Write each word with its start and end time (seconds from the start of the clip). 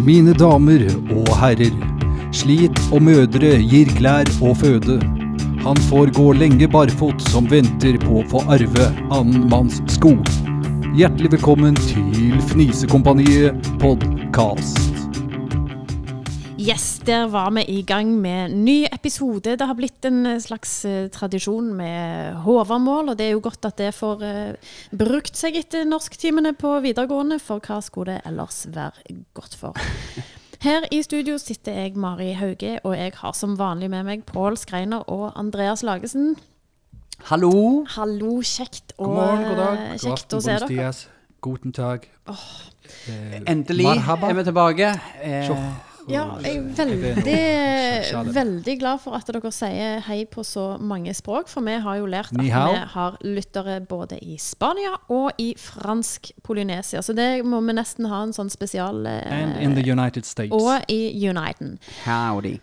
Mine 0.00 0.32
damer 0.32 0.86
og 1.12 1.26
herrer. 1.36 1.74
Slit 2.32 2.78
og 2.88 3.02
mødre 3.04 3.50
gir 3.60 3.90
klær 3.98 4.28
og 4.40 4.56
føde. 4.62 4.96
Han 5.60 5.80
får 5.90 6.14
gå 6.16 6.30
lenge 6.40 6.68
barfot 6.72 7.20
som 7.28 7.50
venter 7.50 7.98
på 8.00 8.22
å 8.22 8.24
få 8.30 8.40
arve 8.48 8.86
annen 9.12 9.44
manns 9.52 9.82
sko. 9.92 10.14
Hjertelig 10.96 11.34
velkommen 11.36 11.76
til 11.84 12.32
Fnisekompaniet 12.48 13.68
podkast. 13.82 14.99
Der 17.06 17.26
var 17.32 17.50
vi 17.50 17.62
i 17.68 17.82
gang 17.82 18.10
med 18.20 18.52
ny 18.52 18.84
episode. 18.92 19.56
Det 19.56 19.66
har 19.66 19.74
blitt 19.74 20.04
en 20.04 20.26
slags 20.40 20.84
eh, 20.84 21.08
tradisjon 21.08 21.72
med 21.74 22.34
Håvamål, 22.44 23.08
og 23.12 23.16
det 23.18 23.26
er 23.26 23.32
jo 23.32 23.40
godt 23.42 23.64
at 23.64 23.78
det 23.80 23.94
får 23.96 24.24
eh, 24.26 24.74
brukt 24.92 25.38
seg 25.38 25.56
etter 25.56 25.88
norsktimene 25.88 26.52
på 26.60 26.74
videregående, 26.84 27.40
for 27.40 27.64
hva 27.64 27.80
skulle 27.82 28.18
det 28.18 28.28
ellers 28.28 28.66
være 28.74 29.16
godt 29.34 29.56
for? 29.56 29.80
Her 30.66 30.84
i 30.92 31.00
studio 31.02 31.38
sitter 31.40 31.72
jeg, 31.80 31.96
Mari 31.96 32.34
Hauge, 32.36 32.76
og 32.84 32.92
jeg 32.98 33.16
har 33.16 33.32
som 33.32 33.56
vanlig 33.58 33.88
med 33.90 34.04
meg 34.04 34.26
Pål 34.28 34.60
Skreiner 34.60 35.08
og 35.08 35.30
Andreas 35.40 35.80
Lagesen. 35.86 36.34
Hallo. 37.32 37.86
Hallo, 37.96 38.40
kjekt 38.44 38.92
å, 38.98 39.06
God 39.08 39.16
morgen, 39.16 39.46
god 39.48 39.62
dag. 39.64 39.86
kjekt 39.96 40.04
God 40.04 40.18
aften, 40.18 40.36
å 40.36 40.44
se 40.44 40.58
dere. 40.58 40.68
dias. 40.68 41.06
Guten 41.40 41.72
tag. 41.72 42.04
Eh, 42.28 43.38
Endelig 43.48 43.88
marhaba. 43.88 44.28
er 44.28 44.36
vi 44.36 44.50
tilbake. 44.52 44.92
Eh, 45.24 45.54
Ja, 46.10 46.24
jeg 46.44 46.56
er 46.56 46.64
veldig, 46.76 48.34
veldig 48.40 48.76
glad 48.80 49.02
for 49.02 49.16
at 49.18 49.28
dere 49.30 49.52
sier 49.54 50.00
hei 50.06 50.24
på 50.30 50.44
så 50.46 50.74
mange 50.78 51.14
språk. 51.16 51.48
For 51.50 51.64
vi 51.66 51.76
har 51.82 52.00
jo 52.00 52.08
lært 52.10 52.32
at 52.34 52.42
vi 52.42 52.50
har 52.50 53.18
lyttere 53.24 53.80
både 53.88 54.18
i 54.22 54.38
Spania 54.40 54.96
og 55.08 55.30
i 55.38 55.52
fransk 55.58 56.32
Polynesia. 56.46 57.02
Så 57.02 57.14
det 57.16 57.44
må 57.46 57.60
vi 57.66 57.76
nesten 57.78 58.08
ha 58.10 58.22
en 58.26 58.34
sånn 58.36 58.50
spesial 58.52 59.04
And 59.06 59.56
eh, 59.56 59.64
in 59.64 59.76
the 59.78 59.84
United 59.86 60.26
States. 60.26 60.54
Og 60.54 60.90
i 60.90 61.28
Uniten. 61.28 61.78
howdy. 62.04 62.58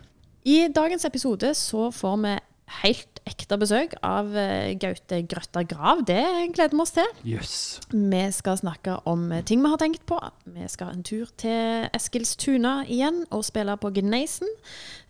I 0.48 0.68
dagens 0.72 1.04
episode 1.04 1.54
så 1.54 1.90
får 1.92 2.16
vi 2.22 2.36
helt 2.82 3.20
ekte 3.28 3.58
besøk 3.60 3.94
av 4.04 4.30
eh, 4.38 4.74
Gaute 4.80 5.20
Grøtta 5.28 5.62
Grav. 5.68 6.02
Det 6.08 6.22
gleder 6.56 6.74
vi 6.76 6.82
oss 6.84 6.94
til. 6.96 7.10
Yes. 7.28 7.54
Vi 7.92 8.22
skal 8.36 8.58
snakke 8.60 8.98
om 9.08 9.28
ting 9.48 9.62
vi 9.64 9.72
har 9.72 9.80
tenkt 9.82 10.04
på. 10.08 10.18
Vi 10.48 10.68
skal 10.72 10.94
en 10.96 11.04
tur 11.06 11.28
til 11.40 11.88
Eskilstuna 11.96 12.82
igjen 12.88 13.24
og 13.34 13.44
spille 13.48 13.76
på 13.80 13.92
Gneisen. 13.98 14.48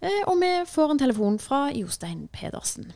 Eh, 0.03 0.23
Og 0.27 0.39
vi 0.43 0.53
får 0.71 0.95
en 0.95 1.03
telefon 1.05 1.39
fra 1.43 1.69
Jostein 1.75 2.27
Pedersen. 2.33 2.93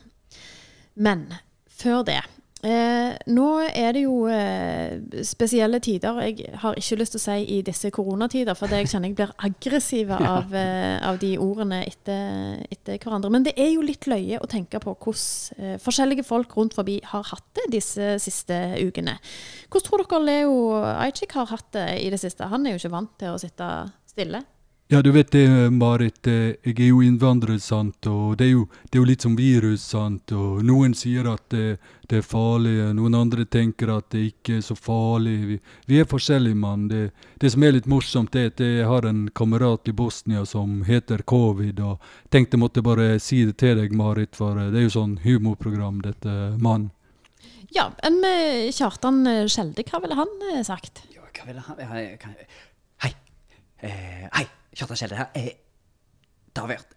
Men 0.94 1.28
før 1.70 2.02
det 2.06 2.20
eh, 2.66 3.14
Nå 3.32 3.46
er 3.68 3.94
det 3.96 4.04
jo 4.04 4.26
eh, 4.30 5.00
spesielle 5.26 5.80
tider. 5.82 6.20
Jeg 6.26 6.58
har 6.62 6.78
ikke 6.78 6.98
lyst 7.00 7.16
til 7.16 7.20
å 7.20 7.24
si 7.24 7.36
i 7.56 7.60
disse 7.66 7.90
koronatider, 7.94 8.56
for 8.58 8.70
det 8.70 8.82
jeg 8.82 8.92
kjenner 8.92 9.10
jeg 9.12 9.18
blir 9.18 9.34
aggressiv 9.48 10.12
av, 10.34 10.54
eh, 10.54 10.96
av 11.02 11.20
de 11.22 11.34
ordene 11.42 11.82
etter, 11.88 12.62
etter 12.72 12.98
hverandre. 13.02 13.32
Men 13.34 13.46
det 13.48 13.56
er 13.56 13.72
jo 13.74 13.84
litt 13.86 14.08
løye 14.10 14.40
å 14.42 14.50
tenke 14.50 14.80
på 14.82 14.94
hvordan 14.94 15.58
eh, 15.58 15.76
forskjellige 15.82 16.26
folk 16.28 16.56
rundt 16.58 16.78
forbi 16.78 17.00
har 17.12 17.26
hatt 17.32 17.48
det 17.58 17.68
disse 17.74 18.14
siste 18.22 18.58
ukene. 18.82 19.18
Hvordan 19.72 19.88
tror 19.88 20.06
dere 20.06 20.24
Leo 20.26 20.56
Ajcik 20.94 21.36
har 21.38 21.50
hatt 21.52 21.70
det 21.76 21.88
i 22.02 22.10
det 22.12 22.20
siste? 22.22 22.50
Han 22.52 22.66
er 22.66 22.76
jo 22.76 22.82
ikke 22.82 22.96
vant 22.96 23.14
til 23.20 23.34
å 23.34 23.40
sitte 23.40 23.68
stille. 24.12 24.42
Ja, 24.92 25.02
du 25.02 25.10
vet 25.10 25.30
det, 25.30 25.70
Marit. 25.70 26.26
eh, 26.26 26.54
Jeg 26.62 26.74
er 26.78 26.88
jo 26.90 26.98
innvandrer, 27.00 27.56
sant. 27.58 28.06
Og 28.06 28.36
det 28.36 28.44
er 28.44 28.50
jo, 28.50 28.66
det 28.90 28.98
er 28.98 29.00
jo 29.00 29.06
litt 29.08 29.22
som 29.24 29.36
virus, 29.36 29.80
sant. 29.88 30.32
Og 30.36 30.60
noen 30.68 30.92
sier 30.92 31.24
at 31.32 31.46
det, 31.48 31.78
det 32.10 32.18
er 32.18 32.26
farlig, 32.28 32.74
noen 32.98 33.16
andre 33.16 33.46
tenker 33.48 33.88
at 33.88 34.10
det 34.12 34.26
ikke 34.34 34.58
er 34.58 34.60
så 34.60 34.76
farlig. 34.76 35.38
Vi, 35.48 35.56
vi 35.88 36.02
er 36.02 36.04
forskjellige, 36.04 36.60
mann. 36.60 36.88
Det, 36.92 37.06
det 37.40 37.54
som 37.54 37.64
er 37.64 37.72
litt 37.72 37.88
morsomt, 37.88 38.36
er 38.36 38.52
at 38.52 38.60
jeg 38.60 38.84
har 38.84 39.08
en 39.08 39.30
kamerat 39.32 39.88
i 39.88 39.96
Bosnia 39.96 40.44
som 40.44 40.82
heter 40.84 41.24
covid. 41.24 41.80
Og 41.80 41.96
tenkte 42.28 42.60
jeg 42.60 42.64
måtte 42.66 42.84
bare 42.84 43.16
si 43.16 43.46
det 43.48 43.56
til 43.64 43.80
deg, 43.80 43.96
Marit, 43.96 44.36
for 44.36 44.60
eh, 44.60 44.68
det 44.74 44.82
er 44.82 44.88
jo 44.90 44.96
sånn 45.00 45.20
humorprogram, 45.24 46.02
dette, 46.04 46.38
mann. 46.60 46.90
Ja, 47.72 47.88
enn 48.04 48.20
med 48.20 48.68
Kjartan 48.76 49.24
Skjelde, 49.48 49.88
hva 49.88 50.04
ville 50.04 50.20
han 50.20 50.40
eh, 50.52 50.60
sagt? 50.68 51.06
Ja, 51.16 51.24
hva 51.32 51.48
ville 51.48 51.64
han. 51.64 51.86
Hei. 53.00 53.14
Eh, 53.82 54.28
hei, 54.36 54.50
Kjartan 54.72 54.98
Skjelde 54.98 55.18
her. 55.18 55.30
Jeg, 55.36 55.56
det 56.52 56.62
har 56.62 56.70
vært 56.70 56.94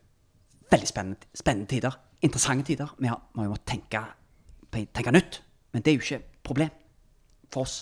veldig 0.72 0.90
spennende, 0.90 1.31
spennende 1.36 1.69
tider. 1.72 1.97
Interessante 2.25 2.68
tider. 2.68 2.94
Vi 3.00 3.12
har, 3.12 3.22
vi 3.36 3.47
måttet 3.50 3.68
tenke, 3.75 4.02
tenke 4.72 5.13
nytt. 5.13 5.41
Men 5.74 5.84
det 5.84 5.91
er 5.91 5.97
jo 5.97 6.06
ikke 6.06 6.22
et 6.22 6.41
problem 6.46 6.72
for 7.52 7.66
oss 7.66 7.75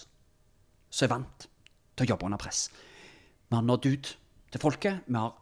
som 0.94 1.08
er 1.08 1.14
vant 1.14 1.48
til 1.94 2.06
å 2.06 2.10
jobbe 2.14 2.28
under 2.28 2.42
press. 2.42 2.68
Vi 3.50 3.56
har 3.58 3.66
nådd 3.66 3.90
ut 3.90 4.12
til 4.54 4.62
folket. 4.62 5.06
Vi 5.08 5.18
har 5.18 5.34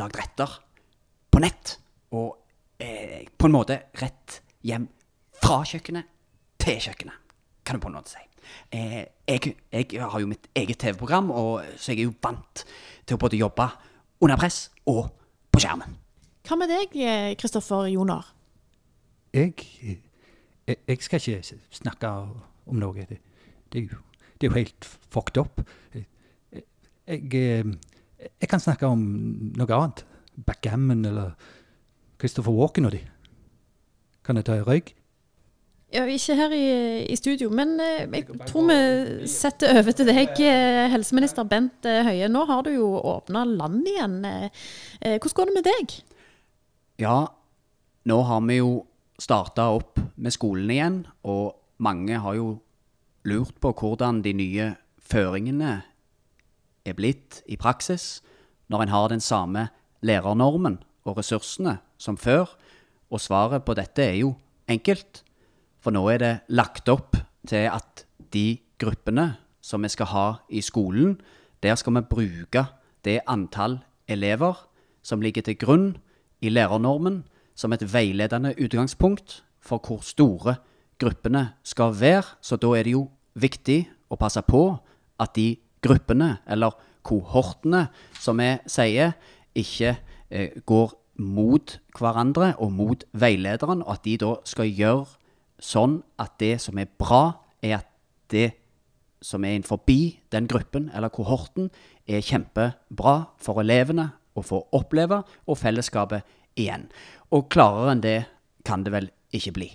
lagd 0.00 0.18
retter 0.20 0.58
på 1.30 1.42
nett. 1.44 1.76
Og 2.16 2.36
eh, 2.80 3.24
på 3.28 3.48
en 3.48 3.56
måte 3.56 3.78
rett 4.00 4.40
hjem 4.64 4.88
fra 5.44 5.60
kjøkkenet 5.68 6.12
til 6.64 6.80
kjøkkenet, 6.80 7.34
kan 7.64 7.76
du 7.76 7.82
på 7.84 7.90
en 7.90 7.98
måte 7.98 8.14
si. 8.14 8.22
Eh, 8.72 9.02
jeg, 9.28 9.54
jeg 9.72 10.00
har 10.00 10.20
jo 10.20 10.30
mitt 10.30 10.48
eget 10.56 10.78
TV-program, 10.82 11.30
og 11.30 11.64
så 11.76 11.92
jeg 11.92 12.04
er 12.04 12.08
jo 12.08 12.14
vant 12.22 12.64
til 13.06 13.16
å 13.16 13.20
både 13.20 13.40
jobbe 13.40 13.68
under 14.24 14.40
press 14.40 14.68
og 14.90 15.06
på 15.52 15.62
skjermen. 15.62 15.96
Hva 16.44 16.58
med 16.60 16.68
deg, 16.68 16.96
Kristoffer 17.40 17.86
Jonar? 17.88 18.34
Jeg, 19.34 19.54
jeg, 19.82 20.76
jeg 20.88 20.98
skal 21.02 21.20
ikke 21.20 21.58
snakke 21.74 22.10
om 22.66 22.78
noe. 22.80 23.06
Det, 23.08 23.18
det, 23.72 23.80
er, 23.80 23.86
jo, 23.88 24.02
det 24.38 24.46
er 24.46 24.52
jo 24.52 24.58
helt 24.58 24.88
fucked 25.10 25.40
up. 25.40 25.62
Jeg, 25.94 26.06
jeg, 27.08 27.24
eh, 27.34 27.72
jeg 28.40 28.50
kan 28.50 28.62
snakke 28.62 28.86
om 28.86 29.02
noe 29.56 29.78
annet. 29.78 30.04
Backgammon 30.34 31.04
eller 31.04 31.32
Christopher 32.20 32.54
Walken 32.54 32.88
og 32.88 32.94
de. 32.94 33.02
Kan 34.24 34.36
jeg 34.36 34.46
ta 34.48 34.58
en 34.58 34.68
røyk? 34.68 34.94
Ja, 35.94 36.02
ikke 36.10 36.34
her 36.34 36.50
i, 36.50 36.68
i 37.06 37.14
studio, 37.14 37.52
men 37.54 37.76
eh, 37.78 38.08
jeg 38.10 38.24
tror 38.48 38.64
vi 38.66 39.28
setter 39.30 39.76
over 39.78 39.94
til 39.94 40.08
deg, 40.08 40.32
eh, 40.42 40.88
helseminister 40.90 41.46
Bent 41.46 41.86
eh, 41.86 42.00
Høie. 42.02 42.26
Nå 42.26 42.40
har 42.48 42.64
du 42.66 42.72
jo 42.74 42.88
åpna 42.98 43.44
land 43.46 43.86
igjen. 43.86 44.16
Hvordan 44.98 45.36
går 45.38 45.46
det 45.46 45.54
med 45.54 45.68
deg? 45.68 45.94
Ja, 46.98 47.18
nå 48.10 48.16
har 48.26 48.42
vi 48.48 48.56
jo 48.58 48.72
starta 49.22 49.68
opp 49.76 50.00
med 50.18 50.34
skolen 50.34 50.72
igjen, 50.74 50.96
og 51.22 51.60
mange 51.78 52.18
har 52.24 52.34
jo 52.40 52.48
lurt 53.22 53.60
på 53.62 53.70
hvordan 53.78 54.18
de 54.24 54.32
nye 54.34 54.66
føringene 54.98 55.76
er 56.84 56.96
blitt 56.98 57.44
i 57.46 57.54
praksis 57.54 58.18
når 58.66 58.82
en 58.82 58.94
har 58.96 59.12
den 59.14 59.22
samme 59.22 59.68
lærernormen 60.02 60.80
og 61.06 61.20
ressursene 61.20 61.78
som 62.02 62.18
før. 62.18 62.50
Og 63.14 63.22
svaret 63.22 63.62
på 63.62 63.78
dette 63.78 64.02
er 64.02 64.18
jo 64.24 64.34
enkelt. 64.66 65.22
For 65.84 65.92
nå 65.92 66.00
er 66.08 66.20
det 66.22 66.34
lagt 66.48 66.88
opp 66.88 67.18
til 67.44 67.68
at 67.68 68.06
de 68.32 68.56
gruppene 68.80 69.34
som 69.60 69.84
vi 69.84 69.90
skal 69.92 70.08
ha 70.08 70.26
i 70.48 70.62
skolen, 70.64 71.18
der 71.60 71.76
skal 71.76 71.98
vi 71.98 72.08
bruke 72.08 72.62
det 73.04 73.20
antall 73.28 73.82
elever 74.08 74.56
som 75.04 75.20
ligger 75.20 75.44
til 75.44 75.58
grunn 75.60 75.90
i 76.40 76.48
lærernormen 76.48 77.26
som 77.54 77.72
et 77.76 77.84
veiledende 77.84 78.54
utgangspunkt 78.56 79.42
for 79.60 79.80
hvor 79.84 80.00
store 80.00 80.56
gruppene 80.98 81.50
skal 81.62 81.92
være. 82.00 82.32
Så 82.40 82.56
da 82.56 82.72
er 82.72 82.88
det 82.88 82.94
jo 82.96 83.10
viktig 83.34 83.84
å 84.08 84.16
passe 84.16 84.40
på 84.40 84.78
at 85.20 85.36
de 85.36 85.58
gruppene, 85.84 86.38
eller 86.48 86.72
kohortene, 87.04 87.90
som 88.20 88.40
vi 88.40 88.54
sier, 88.72 89.12
ikke 89.54 89.98
eh, 90.30 90.56
går 90.64 90.96
mot 91.20 91.76
hverandre 91.98 92.54
og 92.56 92.72
mot 92.72 93.04
veilederen, 93.12 93.84
og 93.84 93.98
at 93.98 94.08
de 94.08 94.16
da 94.24 94.32
skal 94.48 94.72
gjøre 94.72 95.20
sånn 95.64 95.98
at 96.20 96.36
det 96.42 96.58
som 96.62 96.78
er 96.78 96.90
bra, 97.00 97.40
er 97.64 97.78
at 97.80 97.88
det 98.32 98.50
som 99.24 99.44
er 99.44 99.56
innenfor 99.56 99.80
den 100.32 100.48
gruppen 100.50 100.90
eller 100.94 101.08
kohorten, 101.08 101.70
er 102.06 102.20
kjempebra 102.20 103.14
for 103.40 103.62
elevene 103.62 104.10
å 104.34 104.42
få 104.42 104.60
oppleve, 104.74 105.22
og 105.46 105.58
fellesskapet 105.58 106.26
igjen. 106.58 106.88
Og 107.30 107.48
klarere 107.48 107.94
enn 107.94 108.02
det 108.04 108.18
kan 108.66 108.84
det 108.84 108.92
vel 108.92 109.08
ikke 109.34 109.54
bli. 109.54 109.70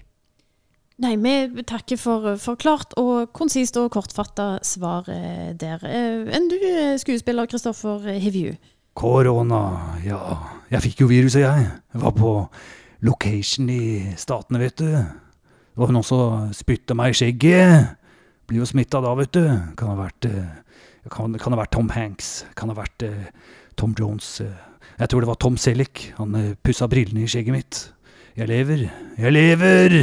Nei, 0.99 1.13
vi 1.15 1.63
takker 1.63 1.95
for, 1.95 2.33
for 2.43 2.59
klart 2.59 2.91
og 2.99 3.31
konsist 3.31 3.77
og 3.79 3.87
kortfatta 3.95 4.57
svar 4.67 5.07
eh, 5.07 5.53
der. 5.55 5.79
Eh, 5.87 6.27
Enn 6.35 6.49
du, 6.51 6.57
eh, 6.59 6.97
skuespiller 6.99 7.47
Kristoffer 7.47 8.03
Hivju? 8.19 8.57
Korona, 8.99 9.61
ja. 10.03 10.19
Jeg 10.67 10.83
fikk 10.89 11.05
jo 11.05 11.07
viruset, 11.07 11.45
jeg. 11.45 11.69
Jeg 11.93 12.03
var 12.03 12.11
på 12.17 12.33
location 13.07 13.71
i 13.71 14.11
Statene, 14.19 14.59
vet 14.59 14.83
du. 14.83 14.91
Det 15.79 15.85
var 15.87 15.93
noen 15.95 16.03
som 16.03 16.49
spytta 16.51 16.91
meg 16.99 17.13
i 17.13 17.15
skjegget. 17.15 17.93
Blir 18.51 18.59
jo 18.59 18.65
smitta 18.67 18.99
da, 18.99 19.13
vet 19.15 19.31
du. 19.31 19.45
Kan 19.79 19.87
ha 19.87 19.93
vært 19.95 20.25
eh, 20.27 20.49
kan, 21.07 21.31
kan 21.39 21.53
ha 21.55 21.59
vært 21.61 21.71
Tom 21.71 21.87
Hanks. 21.95 22.41
Kan 22.59 22.67
ha 22.67 22.75
vært 22.75 22.99
eh, 23.07 23.29
Tom 23.79 23.93
Jones. 23.95 24.27
eh. 24.43 24.57
Jeg 24.99 25.07
tror 25.07 25.23
det 25.23 25.29
var 25.29 25.37
Tom 25.39 25.55
Selleck. 25.55 26.01
Han 26.17 26.35
uh, 26.35 26.49
pussa 26.67 26.83
brillene 26.91 27.23
i 27.23 27.29
skjegget 27.31 27.55
mitt. 27.55 27.79
Jeg 28.35 28.49
lever. 28.51 28.83
Jeg 29.23 29.31
lever! 29.31 29.95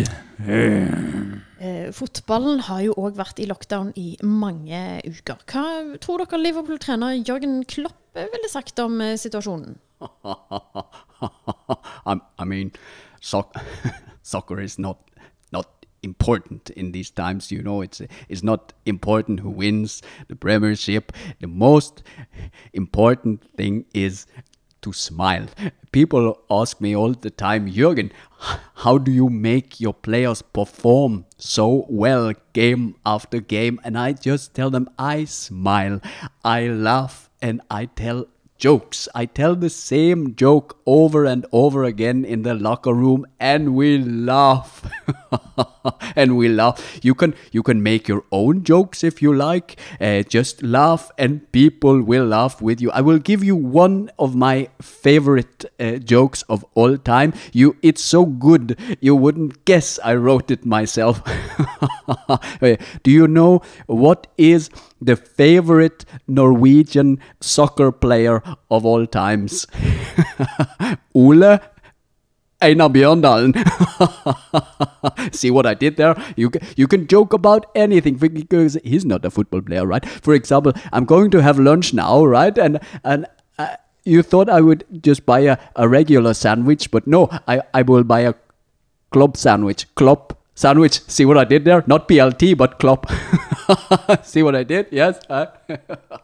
Eh, 1.60 1.92
fotballen 1.92 2.62
har 2.70 2.80
jo 2.86 2.94
òg 2.96 3.12
vært 3.20 3.36
i 3.44 3.48
lockdown 3.50 3.90
i 4.00 4.14
mange 4.24 4.80
uker. 5.04 5.44
Hva 5.44 5.66
tror 6.00 6.24
dere 6.24 6.40
Liverpool-trener 6.40 7.18
Jørgen 7.20 7.66
Klopp 7.68 8.16
ville 8.16 8.48
sagt 8.48 8.80
om 8.80 8.96
eh, 9.04 9.18
situasjonen? 9.20 9.76
I, 12.08 12.16
I 12.16 12.48
mean, 12.48 12.72
soc- 13.20 13.60
soccer 14.32 14.64
is 14.64 14.78
not 14.80 15.04
important 16.02 16.70
in 16.70 16.92
these 16.92 17.10
times. 17.10 17.50
You 17.50 17.62
know, 17.62 17.80
it's 17.82 18.00
it's 18.28 18.42
not 18.42 18.72
important 18.84 19.40
who 19.40 19.50
wins 19.50 20.02
the 20.28 20.36
Premiership. 20.36 21.12
The 21.40 21.46
most 21.48 22.02
important 22.72 23.44
thing 23.56 23.84
is 23.94 24.26
to 24.82 24.92
smile. 24.92 25.46
People 25.92 26.38
ask 26.50 26.80
me 26.80 26.94
all 26.94 27.12
the 27.12 27.30
time, 27.30 27.70
Jürgen, 27.70 28.10
how 28.74 28.98
do 28.98 29.10
you 29.10 29.28
make 29.28 29.80
your 29.80 29.94
players 29.94 30.42
perform 30.42 31.24
so 31.38 31.86
well 31.88 32.32
game 32.52 32.94
after 33.04 33.40
game? 33.40 33.80
And 33.82 33.98
I 33.98 34.12
just 34.12 34.54
tell 34.54 34.70
them 34.70 34.88
I 34.98 35.24
smile, 35.24 36.00
I 36.44 36.68
laugh, 36.68 37.30
and 37.42 37.60
I 37.70 37.86
tell 37.86 38.26
jokes. 38.58 39.08
I 39.14 39.26
tell 39.26 39.54
the 39.54 39.70
same 39.70 40.34
joke 40.34 40.78
over 40.86 41.24
and 41.24 41.46
over 41.52 41.84
again 41.84 42.24
in 42.24 42.42
the 42.42 42.54
locker 42.54 42.94
room 42.94 43.26
and 43.38 43.74
we 43.74 43.98
laugh. 43.98 44.90
and 46.16 46.36
we 46.36 46.48
laugh. 46.48 46.98
You 47.02 47.14
can 47.14 47.34
you 47.52 47.62
can 47.62 47.82
make 47.82 48.08
your 48.08 48.24
own 48.32 48.64
jokes 48.64 49.04
if 49.04 49.20
you 49.22 49.34
like. 49.34 49.78
Uh, 50.00 50.22
just 50.22 50.62
laugh 50.62 51.10
and 51.18 51.50
people 51.52 52.02
will 52.02 52.24
laugh 52.24 52.60
with 52.62 52.80
you. 52.80 52.90
I 52.90 53.00
will 53.00 53.18
give 53.18 53.44
you 53.44 53.56
one 53.56 54.10
of 54.18 54.34
my 54.34 54.68
favorite 54.80 55.64
uh, 55.78 55.96
jokes 55.96 56.42
of 56.42 56.64
all 56.74 56.96
time. 56.96 57.34
You 57.52 57.76
it's 57.82 58.02
so 58.02 58.24
good 58.26 58.78
you 59.00 59.14
wouldn't 59.14 59.64
guess 59.64 59.98
I 60.04 60.14
wrote 60.14 60.50
it 60.50 60.64
myself. 60.64 61.22
Do 63.02 63.10
you 63.10 63.28
know 63.28 63.62
what 63.86 64.26
is 64.38 64.70
the 65.00 65.16
favorite 65.16 66.04
Norwegian 66.26 67.20
soccer 67.40 67.92
player 67.92 68.42
of 68.70 68.84
all 68.84 69.06
times? 69.06 69.66
Ole 71.14 71.58
Einar 72.60 72.88
Bjørndalen. 72.88 73.52
See 75.32 75.50
what 75.50 75.66
I 75.66 75.74
did 75.74 75.96
there? 75.96 76.16
You 76.36 76.50
can, 76.50 76.62
you 76.76 76.86
can 76.86 77.06
joke 77.06 77.32
about 77.32 77.66
anything 77.74 78.14
because 78.16 78.78
he's 78.82 79.04
not 79.04 79.24
a 79.24 79.30
football 79.30 79.60
player, 79.60 79.86
right? 79.86 80.06
For 80.08 80.34
example, 80.34 80.72
I'm 80.92 81.04
going 81.04 81.30
to 81.32 81.42
have 81.42 81.58
lunch 81.58 81.92
now, 81.92 82.24
right? 82.24 82.56
And 82.56 82.80
and 83.04 83.26
uh, 83.58 83.76
you 84.04 84.22
thought 84.22 84.48
I 84.48 84.60
would 84.60 84.84
just 85.02 85.26
buy 85.26 85.40
a, 85.40 85.58
a 85.74 85.88
regular 85.88 86.32
sandwich, 86.34 86.90
but 86.90 87.06
no, 87.06 87.28
I, 87.46 87.60
I 87.74 87.82
will 87.82 88.04
buy 88.04 88.20
a 88.20 88.34
club 89.10 89.36
sandwich. 89.36 89.94
Club 89.94 90.36
sandwich. 90.54 91.00
See 91.08 91.24
what 91.24 91.36
I 91.36 91.44
did 91.44 91.64
there? 91.64 91.84
Not 91.86 92.08
PLT, 92.08 92.56
but 92.56 92.78
club. 92.78 93.06
See 94.22 94.42
what 94.42 94.54
I 94.56 94.62
did? 94.62 94.86
Yes. 94.90 95.20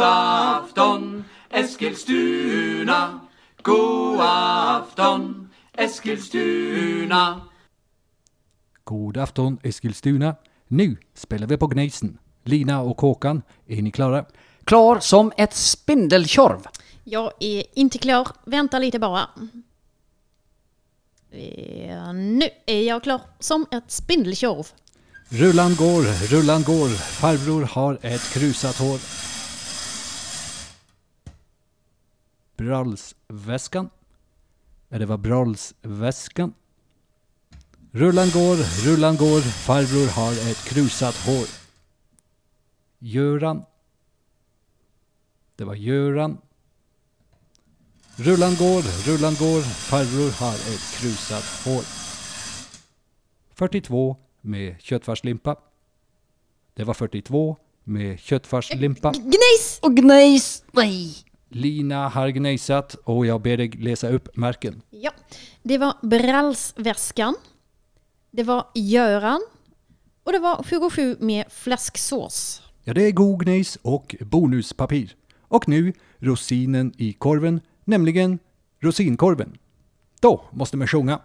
God 0.00 0.06
afton, 0.08 1.24
Eskilstuna. 1.50 3.20
God 3.62 4.20
afton, 4.20 5.50
Eskilstuna. 5.72 7.40
God 8.84 9.16
afton 9.16 9.58
Eskilstuna. 9.62 10.36
Nu 10.68 10.96
spelar 11.14 11.46
vi 11.46 11.56
på 11.56 11.66
Gneisen. 11.66 12.18
Lina 12.44 12.80
och 12.80 12.96
Kåkan, 12.96 13.42
är 13.66 13.82
ni 13.82 13.90
klara? 13.90 14.24
klar 14.64 14.98
som 15.00 15.32
ett 15.36 15.54
spindeltjorv. 15.54 16.66
Jag 17.04 17.32
är 17.40 17.64
inte 17.74 17.98
klar. 17.98 18.28
Vänta 18.44 18.78
lite 18.78 18.98
bara. 18.98 19.28
Nu 22.14 22.48
är 22.66 22.82
jag 22.82 23.02
klar 23.02 23.20
som 23.38 23.66
ett 23.70 23.90
spindeltjorv. 23.90 24.66
Rullan 25.28 25.74
går, 25.74 26.02
rullan 26.26 26.62
går. 26.62 26.88
Farbror 26.88 27.62
har 27.62 27.98
ett 28.02 28.32
krusat 28.32 28.78
hår. 28.78 29.29
Brallsväskan. 32.60 33.90
Ja, 34.88 34.98
det 34.98 35.06
var 35.06 35.18
Brallsväskan. 35.18 36.54
Rullan 37.92 38.30
går, 38.30 38.56
rullan 38.86 39.16
går. 39.16 39.40
Farbror 39.40 40.08
har 40.08 40.32
ett 40.32 40.64
krusat 40.64 41.16
hår. 41.26 41.46
Göran. 42.98 43.62
Det 45.56 45.64
var 45.64 45.74
Göran. 45.74 46.38
Rullan 48.16 48.54
går, 48.54 48.82
rullan 49.08 49.34
går. 49.34 49.60
Farbror 49.62 50.30
har 50.30 50.54
ett 50.54 51.00
krusat 51.00 51.44
hår. 51.64 51.82
42 53.54 54.16
med 54.40 54.80
köttfärslimpa. 54.80 55.56
Det 56.74 56.84
var 56.84 56.94
42 56.94 57.56
med 57.84 58.20
köttfärslimpa. 58.20 59.12
Gnejs! 59.12 59.78
Och 59.82 59.96
gnejs. 59.96 60.64
Nej. 60.72 61.29
Lina 61.50 62.08
har 62.08 62.30
og 63.06 63.26
jeg 63.26 63.26
jag 63.26 63.42
ber 63.42 63.56
deg 63.56 63.74
lese 63.82 64.10
opp 64.14 64.28
merken. 64.36 64.82
Ja, 64.90 65.10
det 65.62 65.78
var 65.78 65.98
Brallsväskan. 66.02 67.34
Det 68.30 68.46
var 68.46 68.66
Göran. 68.74 69.40
og 70.24 70.32
det 70.32 70.38
var 70.42 70.62
27 70.62 71.16
med 71.20 71.44
fläsksås. 71.50 72.62
Ja, 72.84 72.92
det 72.92 73.08
er 73.08 73.12
god 73.12 73.40
gneis 73.44 73.78
og 73.84 74.14
bonuspapir. 74.30 75.14
Og 75.50 75.66
nå 75.68 75.92
rosinen 76.22 76.92
i 76.98 77.12
korven, 77.18 77.60
nemlig 77.86 78.38
rosinkorven. 78.84 79.56
Da 80.22 80.36
måste 80.52 80.76
man 80.76 80.88
sjunga. 80.88 81.18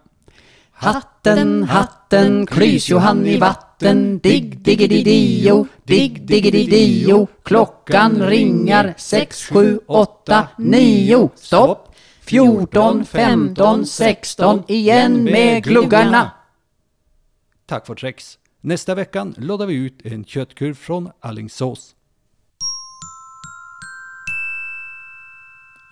Hatten, 0.75 1.63
hatten, 1.63 2.45
klys 2.45 2.89
Johan 2.89 3.25
i 3.25 3.37
vatten, 3.39 4.19
digg, 4.19 4.57
diggididio, 4.63 5.67
digg, 5.87 6.19
diggedidio. 6.27 7.27
Klockan 7.43 8.19
ringar 8.27 8.93
sex, 8.97 9.45
sju, 9.49 9.79
åtta, 9.87 10.47
nio. 10.57 11.29
Stopp! 11.35 11.95
14, 12.25 13.05
15, 13.05 13.85
16, 13.85 14.63
igen 14.67 15.23
med 15.23 15.63
gluggarna. 15.63 16.31
Takk 17.65 17.85
for 17.85 17.95
treks. 17.95 18.37
Neste 18.61 18.95
veckan 18.95 19.35
låter 19.37 19.65
vi 19.65 19.73
ut 19.73 20.01
en 20.05 20.23
kjøttkurv 20.25 20.75
fra 20.75 21.13
Allingsås. 21.21 21.93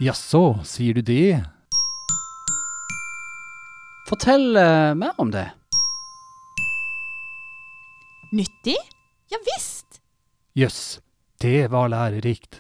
Jaså, 0.02 0.60
sier 0.66 0.94
du 0.94 1.02
det? 1.02 1.44
Fortell 4.04 4.56
eh, 4.56 4.94
mer 5.00 5.14
om 5.18 5.32
det. 5.32 5.46
Nyttig? 8.36 8.76
Ja, 9.32 9.40
visst! 9.48 10.02
Jøss, 10.60 11.00
det 11.42 11.70
var 11.72 11.88
lærerikt. 11.88 12.60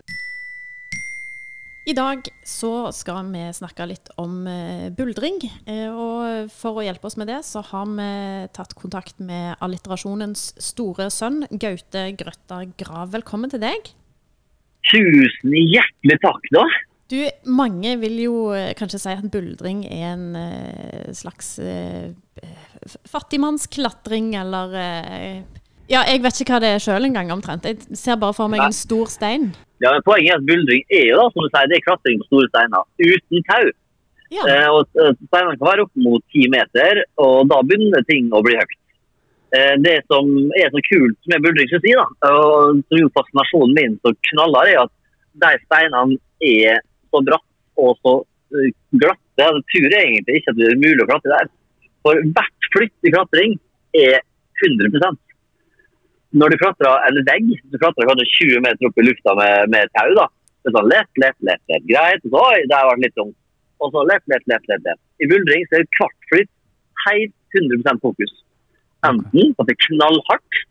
I 1.83 1.91
dag 1.97 2.23
så 2.47 2.93
skal 2.95 3.27
vi 3.33 3.41
snakke 3.51 3.89
litt 3.89 4.07
om 4.21 4.47
eh, 4.47 4.87
buldring. 4.95 5.41
Eh, 5.67 5.91
og 5.91 6.47
for 6.55 6.79
å 6.79 6.85
hjelpe 6.85 7.09
oss 7.11 7.19
med 7.19 7.27
det, 7.27 7.41
så 7.43 7.59
har 7.73 7.91
vi 7.91 8.07
tatt 8.55 8.71
kontakt 8.79 9.19
med 9.19 9.59
alliterasjonens 9.59 10.53
store 10.63 11.09
sønn, 11.11 11.43
Gaute 11.51 12.05
Grøtta 12.23 12.63
Grav. 12.79 13.11
Velkommen 13.17 13.51
til 13.51 13.65
deg. 13.65 13.91
Tusen 14.93 15.59
hjertelig 15.59 16.21
takk, 16.23 16.51
da. 16.55 16.63
Du, 17.11 17.17
mange 17.45 17.97
vil 17.99 18.15
jo 18.23 18.35
eh, 18.55 18.71
kanskje 18.79 19.01
si 19.01 19.11
at 19.11 19.25
buldring 19.31 19.83
er 19.91 20.13
en 20.13 20.37
eh, 20.39 21.09
slags 21.15 21.57
eh, 21.59 22.13
fattigmannsklatring, 23.11 24.31
eller 24.39 24.77
eh, 24.79 25.41
Ja, 25.91 26.05
jeg 26.07 26.23
vet 26.23 26.39
ikke 26.39 26.55
hva 26.55 26.61
det 26.63 26.71
er 26.77 26.83
sjøl 26.83 27.09
engang, 27.09 27.31
omtrent. 27.35 27.67
Jeg 27.67 27.99
ser 27.99 28.19
bare 28.21 28.35
for 28.37 28.51
meg 28.51 28.63
en 28.63 28.75
stor 28.75 29.11
stein. 29.11 29.51
Ja, 29.83 29.91
men 29.91 30.05
Poenget 30.07 30.31
er 30.31 30.39
at 30.39 30.47
buldring 30.47 30.85
er 30.87 31.09
jo 31.09 31.17
da, 31.19 31.25
som 31.33 31.43
du 31.43 31.49
sier, 31.49 31.67
det 31.69 31.77
er 31.77 31.83
klatring 31.89 32.21
på 32.21 32.29
store 32.29 32.51
steiner 32.53 32.87
uten 33.03 33.43
tau. 33.49 33.65
Ja. 34.33 34.45
Eh, 34.47 34.69
og 34.71 35.03
eh, 35.03 35.11
Steinene 35.27 35.59
kan 35.59 35.67
være 35.67 35.85
opp 35.85 35.99
mot 36.07 36.23
ti 36.33 36.47
meter, 36.55 37.03
og 37.21 37.51
da 37.51 37.59
begynner 37.67 38.07
ting 38.07 38.31
å 38.31 38.41
bli 38.45 38.55
høyt. 38.61 38.79
Det 39.53 39.99
som 40.09 40.31
er 40.57 40.71
så 40.73 40.79
kult 40.87 41.27
med 41.29 41.43
buldring, 41.45 41.67
synes 41.69 41.83
jeg, 41.85 41.99
da, 41.99 42.31
og 42.31 42.79
som 42.79 42.97
gjorde 42.97 43.13
fascinasjonen 43.19 43.75
min 43.77 43.99
så 44.01 44.09
knallhard, 44.31 44.71
er 44.71 44.79
at 44.81 44.93
de 45.43 45.51
steinene 45.67 46.17
er 46.41 46.79
så 47.13 47.23
bratt 47.29 47.83
og 47.83 47.99
så 48.01 48.15
glatt. 49.01 49.21
Det 49.33 49.45
Jeg 49.49 49.63
tror 49.71 49.97
egentlig 49.97 50.39
ikke 50.39 50.53
at 50.53 50.59
det 50.59 50.69
er 50.69 50.81
mulig 50.81 51.05
å 51.05 51.09
klatre 51.09 51.33
der. 51.33 51.51
For 52.05 52.19
hvert 52.35 52.71
flytt 52.75 53.07
i 53.07 53.13
klatring 53.13 53.55
er 53.97 54.19
100% 54.61 55.21
når 56.33 56.49
du 56.49 56.57
klatrer 56.57 57.03
en 57.07 57.19
vegg, 57.27 57.49
du 57.69 57.77
klatrer 57.77 58.09
kanskje 58.09 58.25
20 58.31 58.63
meter 58.65 58.89
opp 58.89 58.97
i 58.97 59.05
lufta 59.05 59.35
med, 59.37 59.69
med 59.73 59.91
tau, 59.97 60.09
da. 60.17 60.25
Det 60.63 60.71
er 60.71 60.75
sånn 60.77 60.89
lett, 60.89 61.11
lett, 61.21 61.37
lett, 61.45 61.61
lett, 61.69 61.85
greit. 61.89 62.25
Så, 62.25 62.39
oi, 62.39 62.63
det 62.69 62.77
har 62.77 62.89
vært 62.89 63.03
litt 63.03 63.15
tungt. 63.19 63.37
Og 63.83 63.91
så 63.93 64.05
lett, 64.09 64.23
lett, 64.31 64.45
lett, 64.49 64.65
lett, 64.71 64.85
lett. 64.87 65.01
I 65.21 65.29
buldring 65.29 65.67
så 65.67 65.77
er 65.77 65.85
det 65.85 65.99
hvert 65.99 66.29
flytt 66.31 66.51
helt 67.03 67.35
100% 67.59 68.01
fokus. 68.05 68.33
Enten 69.05 69.53
at 69.59 69.69
det 69.69 69.75
er 69.75 69.81
knallhardt, 69.89 70.61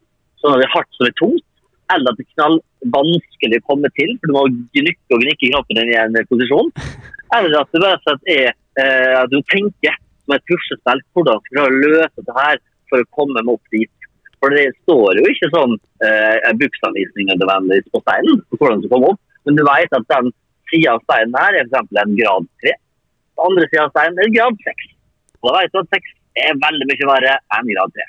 sånn 0.41 0.57
at 0.57 0.63
det 0.63 0.67
er 0.67 0.75
hardt 0.75 0.99
som 0.99 1.07
er 1.07 1.17
tungt, 1.21 1.47
eller 1.95 2.13
at 2.13 2.19
det 2.19 2.27
er 2.27 2.35
knallvanskelig 2.37 3.61
å 3.61 3.67
komme 3.71 3.91
til, 3.99 4.13
for 4.21 4.31
du 4.31 4.37
må 4.37 4.45
gnykke 4.77 5.17
og 5.17 5.25
gnikke 5.25 5.51
knappen 5.51 5.81
din 5.81 5.93
i 5.93 5.99
en 6.01 6.19
posisjon. 6.31 6.71
Eller 7.37 7.59
at 7.61 7.73
det 7.73 7.83
bare 7.83 8.17
er 8.35 8.53
eh, 8.53 9.15
at 9.23 9.33
du 9.33 9.39
tenker 9.53 9.97
som 10.23 10.37
et 10.37 10.47
puslespill 10.51 11.03
hvordan 11.15 11.43
skal 11.49 11.75
du 11.75 11.83
løse 11.87 12.15
dette 12.21 12.39
her 12.39 12.63
for 12.91 13.03
å 13.03 13.11
komme 13.17 13.41
meg 13.41 13.53
opp 13.55 13.75
dit. 13.75 14.09
For 14.43 14.55
det 14.55 14.73
står 14.83 15.21
jo 15.21 15.27
ikke 15.31 15.51
sånn 15.55 15.77
eh, 16.05 16.53
bruksanvisning 16.59 17.31
nødvendigvis 17.31 17.91
på 17.95 18.03
steinen 18.05 18.41
for 18.51 18.63
hvordan 18.63 18.81
du 18.83 18.89
skal 18.89 18.97
komme 18.97 19.13
opp, 19.15 19.21
men 19.47 19.59
du 19.59 19.63
vet 19.67 19.99
at 19.99 20.09
den 20.11 20.33
sida 20.71 20.97
av 20.97 21.05
steinen 21.07 21.37
her 21.39 21.61
er 21.61 21.69
f.eks. 21.69 22.01
en 22.03 22.17
grad 22.19 22.49
3. 22.65 22.75
På 23.37 23.47
andre 23.49 23.69
sida 23.71 23.87
av 23.87 23.95
steinen 23.95 24.19
er 24.19 24.29
en 24.29 24.37
grad 24.39 24.67
6. 24.67 24.91
Og 25.43 25.49
da 25.49 25.55
vet 25.61 25.75
du 25.75 25.81
at 25.83 25.95
6 25.99 26.13
er 26.43 26.61
veldig 26.65 26.89
mye 26.91 27.09
verre 27.13 27.39
enn 27.59 27.71
grad 27.71 27.97
3. 28.01 28.09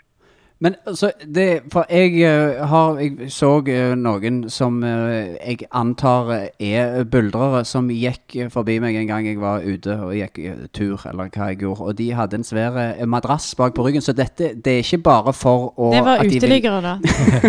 Men 0.64 0.76
altså, 0.88 1.10
det, 1.36 1.62
for 1.74 1.84
jeg 1.92 2.22
eh, 2.24 2.68
har 2.68 3.00
Jeg 3.00 3.32
så 3.36 3.58
eh, 3.68 3.96
noen 4.00 4.46
som 4.50 4.78
eh, 4.88 5.36
jeg 5.36 5.68
antar 5.76 6.32
er 6.60 7.04
buldrere, 7.04 7.66
som 7.68 7.90
gikk 7.92 8.38
forbi 8.54 8.78
meg 8.80 8.96
en 8.96 9.10
gang 9.10 9.28
jeg 9.28 9.42
var 9.42 9.66
ute 9.66 9.98
og 10.06 10.14
gikk 10.16 10.40
tur, 10.72 11.04
eller 11.10 11.28
hva 11.34 11.50
jeg 11.52 11.60
gjorde. 11.66 11.90
Og 11.90 11.98
de 12.00 12.08
hadde 12.16 12.40
en 12.40 12.48
svær 12.48 12.80
madrass 13.10 13.52
bak 13.60 13.76
på 13.76 13.84
ryggen, 13.84 14.06
så 14.06 14.16
dette 14.16 14.54
det 14.56 14.78
er 14.78 14.86
ikke 14.86 15.04
bare 15.04 15.36
for 15.36 15.74
å 15.76 15.92
Det 15.92 16.04
var 16.08 16.24
uteliggere, 16.24 16.82
da. 16.84 16.96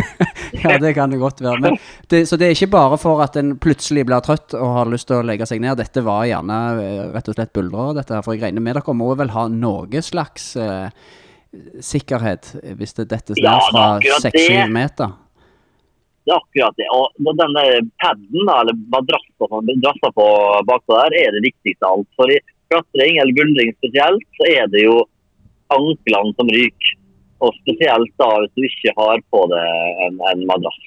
Ja, 0.65 0.79
det 0.81 0.95
kan 0.97 1.13
det 1.13 1.19
godt 1.21 1.43
være. 1.45 1.61
Men 1.61 1.79
det, 2.11 2.25
så 2.29 2.39
det 2.41 2.49
er 2.49 2.57
ikke 2.57 2.73
bare 2.75 2.99
for 2.99 3.23
at 3.23 3.37
en 3.39 3.57
plutselig 3.61 4.07
blir 4.09 4.23
trøtt 4.25 4.55
og 4.59 4.79
har 4.79 4.91
lyst 4.91 5.11
til 5.11 5.21
å 5.21 5.27
legge 5.27 5.47
seg 5.47 5.63
ned. 5.63 5.79
Dette 5.79 6.03
var 6.07 6.25
gjerne 6.27 6.61
rett 7.15 7.29
og 7.31 7.37
slett 7.37 7.55
buldrere, 7.55 7.99
dette 8.01 8.17
her. 8.17 8.25
For 8.25 8.35
jeg 8.35 8.47
regner 8.47 8.65
med 8.65 8.79
dere 8.79 8.97
må 8.97 9.13
vel 9.19 9.35
ha 9.35 9.47
noe 9.53 10.03
slags 10.03 10.55
eh, 10.59 10.89
sikkerhet 11.85 12.55
hvis 12.79 12.97
det 12.99 13.09
dettes 13.13 13.39
Ja, 13.41 13.59
ned 13.59 13.69
fra 13.71 13.85
det. 14.01 14.35
6-7 14.35 14.73
meter? 14.75 15.15
Det 16.25 16.33
er 16.33 16.41
akkurat 16.41 16.77
det. 16.81 16.87
Og 16.97 17.35
denne 17.37 17.65
den 17.69 17.91
paden, 18.01 18.49
eller 18.49 18.77
madrassa 18.93 20.11
på 20.17 20.29
bakpå 20.69 20.97
der, 20.97 21.17
er 21.21 21.35
det 21.37 21.45
viktigste 21.45 21.85
av 21.85 21.99
alt. 21.99 22.09
For 22.17 22.33
i 22.33 22.39
klatring, 22.73 23.19
eller 23.21 23.37
buldring 23.37 23.75
spesielt, 23.77 24.25
så 24.39 24.49
er 24.49 24.71
det 24.73 24.87
jo 24.87 25.03
anklene 25.75 26.33
som 26.39 26.49
ryker. 26.49 26.95
Og 27.45 27.53
spesielt 27.61 28.15
da 28.21 28.31
hvis 28.41 28.55
du 28.57 28.65
ikke 28.65 28.95
har 28.97 29.21
på 29.35 29.43
deg 29.53 30.01
en, 30.07 30.17
en 30.31 30.47
madrass. 30.49 30.81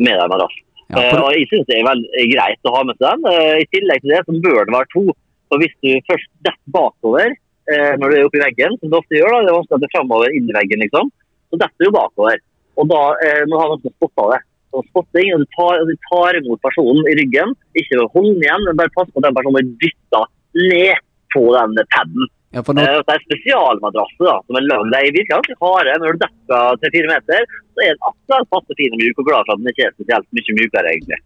Med 0.00 0.16
deg 0.16 0.26
en 0.26 0.34
madrass. 0.34 0.58
Ja, 0.58 0.66
Eh, 0.90 1.04
for, 1.12 1.20
og 1.22 1.36
jeg 1.36 1.46
syns 1.46 1.68
det 1.68 1.76
er 1.78 1.86
veldig 1.86 2.22
greit 2.32 2.66
å 2.66 2.72
ha 2.74 2.80
med 2.82 2.96
seg 2.98 3.20
den. 3.20 3.26
Eh, 3.30 3.60
I 3.62 3.66
tillegg 3.70 4.02
til 4.02 4.10
det 4.10 4.24
så 4.26 4.38
bør 4.42 4.64
det 4.66 4.74
være 4.74 4.90
to. 4.90 5.04
For 5.50 5.62
hvis 5.62 5.76
du 5.86 5.90
først 6.08 6.30
detter 6.46 6.74
bakover 6.74 7.36
eh, 7.72 7.92
når 8.00 8.12
du 8.12 8.16
er 8.18 8.28
oppe 8.28 8.40
i 8.40 8.44
veggen, 8.44 8.76
som 8.80 8.92
du 8.92 8.96
ofte 8.98 9.18
gjør, 9.18 9.32
da, 9.34 9.42
det 9.46 9.52
er 9.52 9.58
vanskelig 9.58 9.78
at 9.78 9.82
det 9.82 9.88
er 9.88 9.96
framover 9.96 10.36
inn 10.36 10.50
i 10.50 10.56
veggen, 10.56 10.84
liksom, 10.84 11.12
så 11.50 11.60
detter 11.62 11.86
du 11.86 11.94
bakover. 11.96 12.42
Og 12.80 12.88
da 12.90 13.02
eh, 13.26 13.42
må 13.46 13.54
du 13.54 13.60
ha 13.60 13.68
noen 13.72 13.94
spotter 13.96 14.34
det. 14.34 14.40
Og 14.70 14.84
spotting, 14.86 15.32
og 15.34 15.42
du 15.42 15.48
tar, 15.56 15.80
du 15.88 15.94
tar 16.06 16.36
imot 16.38 16.60
personen 16.62 17.08
i 17.10 17.16
ryggen. 17.18 17.56
Ikke 17.80 18.04
hold 18.14 18.28
den 18.36 18.44
igjen, 18.44 18.66
men 18.68 18.78
bare 18.78 18.94
pass 18.94 19.08
på 19.10 19.18
at 19.18 19.26
den 19.26 19.38
personen 19.38 19.56
blir 19.58 19.88
dytta 19.88 20.20
ned 20.60 21.00
på 21.34 21.42
den 21.56 21.80
paden. 21.94 22.28
ja, 22.54 22.62
nå, 22.62 22.82
Eh, 22.82 23.00
det 23.06 23.14
er 23.14 23.26
spesialmadrasse 23.26 24.26
da, 24.26 24.36
som 24.46 24.58
er 24.58 24.66
lagd. 24.66 24.94
De 24.94 25.10
virker 25.16 25.34
ganske 25.34 25.58
harde. 25.62 25.98
Når 26.02 26.14
du 26.14 26.22
detter 26.24 26.80
tre-fire 26.82 27.10
meter, 27.10 27.58
så 27.74 27.84
er 27.84 27.92
den 27.94 28.08
akkurat 28.10 28.50
passe 28.54 28.78
fin 28.78 28.94
og 28.94 29.02
mjuk, 29.02 29.20
og 29.22 29.28
glad 29.28 29.46
for 29.46 29.54
at 29.54 29.62
den 29.62 29.72
ikke 29.74 29.86
er 29.86 29.94
spesielt 29.98 30.38
mye 30.38 30.56
mykere, 30.58 30.94
egentlig. 30.94 31.20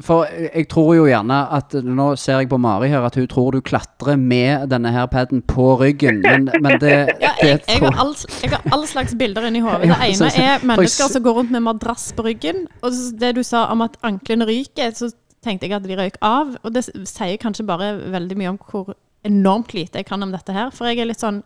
For 0.00 0.28
jeg 0.30 0.68
tror 0.70 0.92
jo 0.94 1.06
gjerne 1.08 1.36
at 1.56 1.74
Nå 1.82 2.04
ser 2.20 2.38
jeg 2.42 2.48
på 2.52 2.58
Mari 2.62 2.88
her 2.92 3.02
at 3.06 3.16
hun 3.18 3.26
tror 3.30 3.52
du 3.56 3.60
klatrer 3.66 4.16
med 4.20 4.68
denne 4.70 4.92
her 4.94 5.06
paden 5.10 5.40
på 5.42 5.72
ryggen, 5.80 6.20
men, 6.22 6.48
men 6.62 6.76
det, 6.82 6.92
Ja, 7.24 7.32
det 7.40 7.48
jeg, 7.48 7.60
jeg, 7.68 7.80
har 7.82 7.98
all, 8.04 8.14
jeg 8.42 8.50
har 8.52 8.62
all 8.76 8.86
slags 8.86 9.16
bilder 9.18 9.48
inni 9.48 9.60
hodet. 9.64 9.88
Det 9.90 9.98
ene 10.14 10.30
er 10.44 10.66
mennesker 10.70 11.10
som 11.12 11.24
går 11.24 11.40
rundt 11.40 11.50
med 11.50 11.64
madrass 11.66 12.12
på 12.14 12.22
ryggen. 12.28 12.66
Og 12.82 12.94
det 13.18 13.34
du 13.36 13.42
sa 13.42 13.66
om 13.72 13.82
at 13.86 13.98
anklene 14.06 14.46
ryker, 14.48 14.94
så 14.94 15.10
tenkte 15.44 15.66
jeg 15.68 15.76
at 15.78 15.86
de 15.86 15.96
røyk 15.98 16.18
av. 16.24 16.54
Og 16.62 16.74
det 16.74 16.84
sier 17.08 17.36
kanskje 17.42 17.66
bare 17.66 17.92
veldig 18.14 18.38
mye 18.38 18.52
om 18.54 18.58
hvor 18.70 18.94
enormt 19.26 19.74
lite 19.74 19.98
jeg 20.02 20.06
kan 20.06 20.22
om 20.22 20.30
dette 20.34 20.54
her. 20.54 20.70
For 20.74 20.86
jeg 20.90 21.02
er 21.02 21.10
litt 21.10 21.22
sånn 21.22 21.42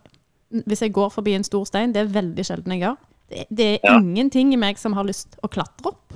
Hvis 0.69 0.83
jeg 0.85 0.93
går 0.93 1.09
forbi 1.15 1.33
en 1.33 1.45
stor 1.49 1.65
stein, 1.65 1.95
det 1.95 2.03
er 2.03 2.11
veldig 2.13 2.45
sjelden 2.45 2.75
jeg 2.77 2.83
gjør. 2.85 2.97
Det, 3.33 3.47
det 3.49 3.69
er 3.71 3.79
Ja. 3.89 3.95
ingenting 3.97 4.53
i 4.53 4.59
meg 4.61 4.77
som 4.77 4.93
har 4.93 5.07
lyst 5.09 5.39
å 5.41 5.49
klatre 5.49 5.95
opp. 5.95 6.13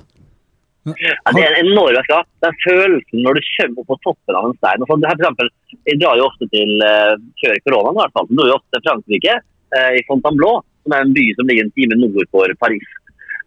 Ja, 0.95 1.31
det 1.35 1.41
er 1.43 1.55
en 1.57 1.67
enorm 1.67 1.95
væske. 1.97 2.17
Den 2.45 2.55
følelsen 2.63 3.23
når 3.25 3.37
du 3.37 3.41
kommer 3.49 3.81
opp 3.81 3.89
på 3.91 3.97
toppen 4.05 4.37
av 4.39 4.47
en 4.47 4.55
stein. 4.59 4.83
Og 4.83 4.87
så, 4.87 4.97
her, 5.03 5.17
for 5.17 5.25
eksempel, 5.25 5.49
jeg 5.89 5.99
drar 5.99 6.19
jo 6.19 6.27
ofte 6.29 6.47
til, 6.53 6.71
uh, 6.79 7.13
før 7.41 7.59
koronaen 7.65 7.97
i 7.97 8.01
hvert 8.03 8.15
fall, 8.15 8.29
nå 8.31 8.45
er 8.45 8.51
jeg 8.51 8.59
ofte 8.59 8.73
til 8.77 8.85
Frankrike, 8.85 9.35
uh, 9.75 9.91
i 9.97 10.05
Fontainebleau, 10.07 10.61
som 10.85 10.95
er 10.95 11.03
en 11.03 11.15
by 11.17 11.25
som 11.35 11.51
ligger 11.51 11.67
en 11.67 11.73
time 11.75 11.99
nord 11.99 12.31
for 12.35 12.55
Paris. 12.63 12.93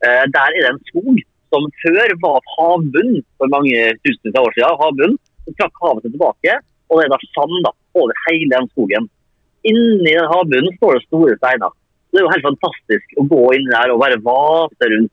Uh, 0.04 0.24
der 0.36 0.50
er 0.50 0.58
det 0.58 0.72
en 0.74 0.82
skog 0.90 1.22
som 1.50 1.66
før 1.82 2.14
var 2.22 2.52
havbunn 2.56 3.16
for 3.40 3.52
mange 3.54 3.86
tusen 4.04 4.36
år 4.42 4.52
siden. 4.56 4.82
Havbunn. 4.84 5.16
som 5.46 5.56
trakk 5.56 5.80
havet 5.82 6.04
tilbake, 6.04 6.58
og 6.90 7.00
det 7.00 7.06
er 7.06 7.14
da 7.14 7.18
sand 7.32 7.56
da, 7.64 7.72
over 7.96 8.12
hele 8.26 8.50
den 8.52 8.68
skogen. 8.74 9.08
Inni 9.66 10.12
den 10.12 10.28
havbunnen 10.28 10.76
står 10.76 10.98
det 10.98 11.06
store 11.06 11.38
steiner. 11.40 11.72
Det 12.10 12.20
er 12.20 12.26
jo 12.26 12.32
helt 12.34 12.46
fantastisk 12.46 13.16
å 13.18 13.24
gå 13.30 13.40
inn 13.56 13.66
der 13.72 13.92
og 13.94 14.02
bare 14.02 14.20
vase 14.22 14.90
rundt. 14.92 15.12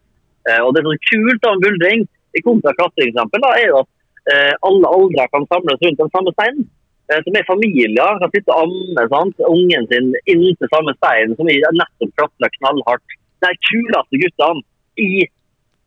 Og 0.63 0.69
det 0.73 0.79
er 0.79 0.87
så 0.87 0.99
kult 1.09 1.41
da 1.43 1.53
med 1.53 1.65
buldring, 1.65 2.05
i 2.35 2.43
kontra 2.45 2.73
da, 2.75 3.51
er 3.55 3.69
jo 3.69 3.83
at 3.83 3.89
eh, 4.33 4.53
alle 4.67 4.89
aldre 4.97 5.27
kan 5.31 5.47
samles 5.51 5.79
rundt 5.83 6.01
den 6.01 6.11
samme 6.15 6.33
steinen. 6.35 6.67
Eh, 7.07 7.21
som 7.23 7.37
er 7.39 7.47
familier 7.47 8.19
kan 8.21 8.31
sitte 8.33 8.51
og 8.51 8.67
amme 8.67 9.05
sant? 9.13 9.45
ungen 9.47 9.87
sin 9.91 10.11
inntil 10.27 10.71
samme 10.73 10.93
stein, 10.97 11.35
som 11.39 11.47
er 11.47 11.63
nettopp 11.79 12.11
klatrer 12.19 12.51
knallhardt. 12.59 13.17
De 13.45 13.51
kuleste 13.69 14.19
guttene 14.23 14.65
i 14.99 15.27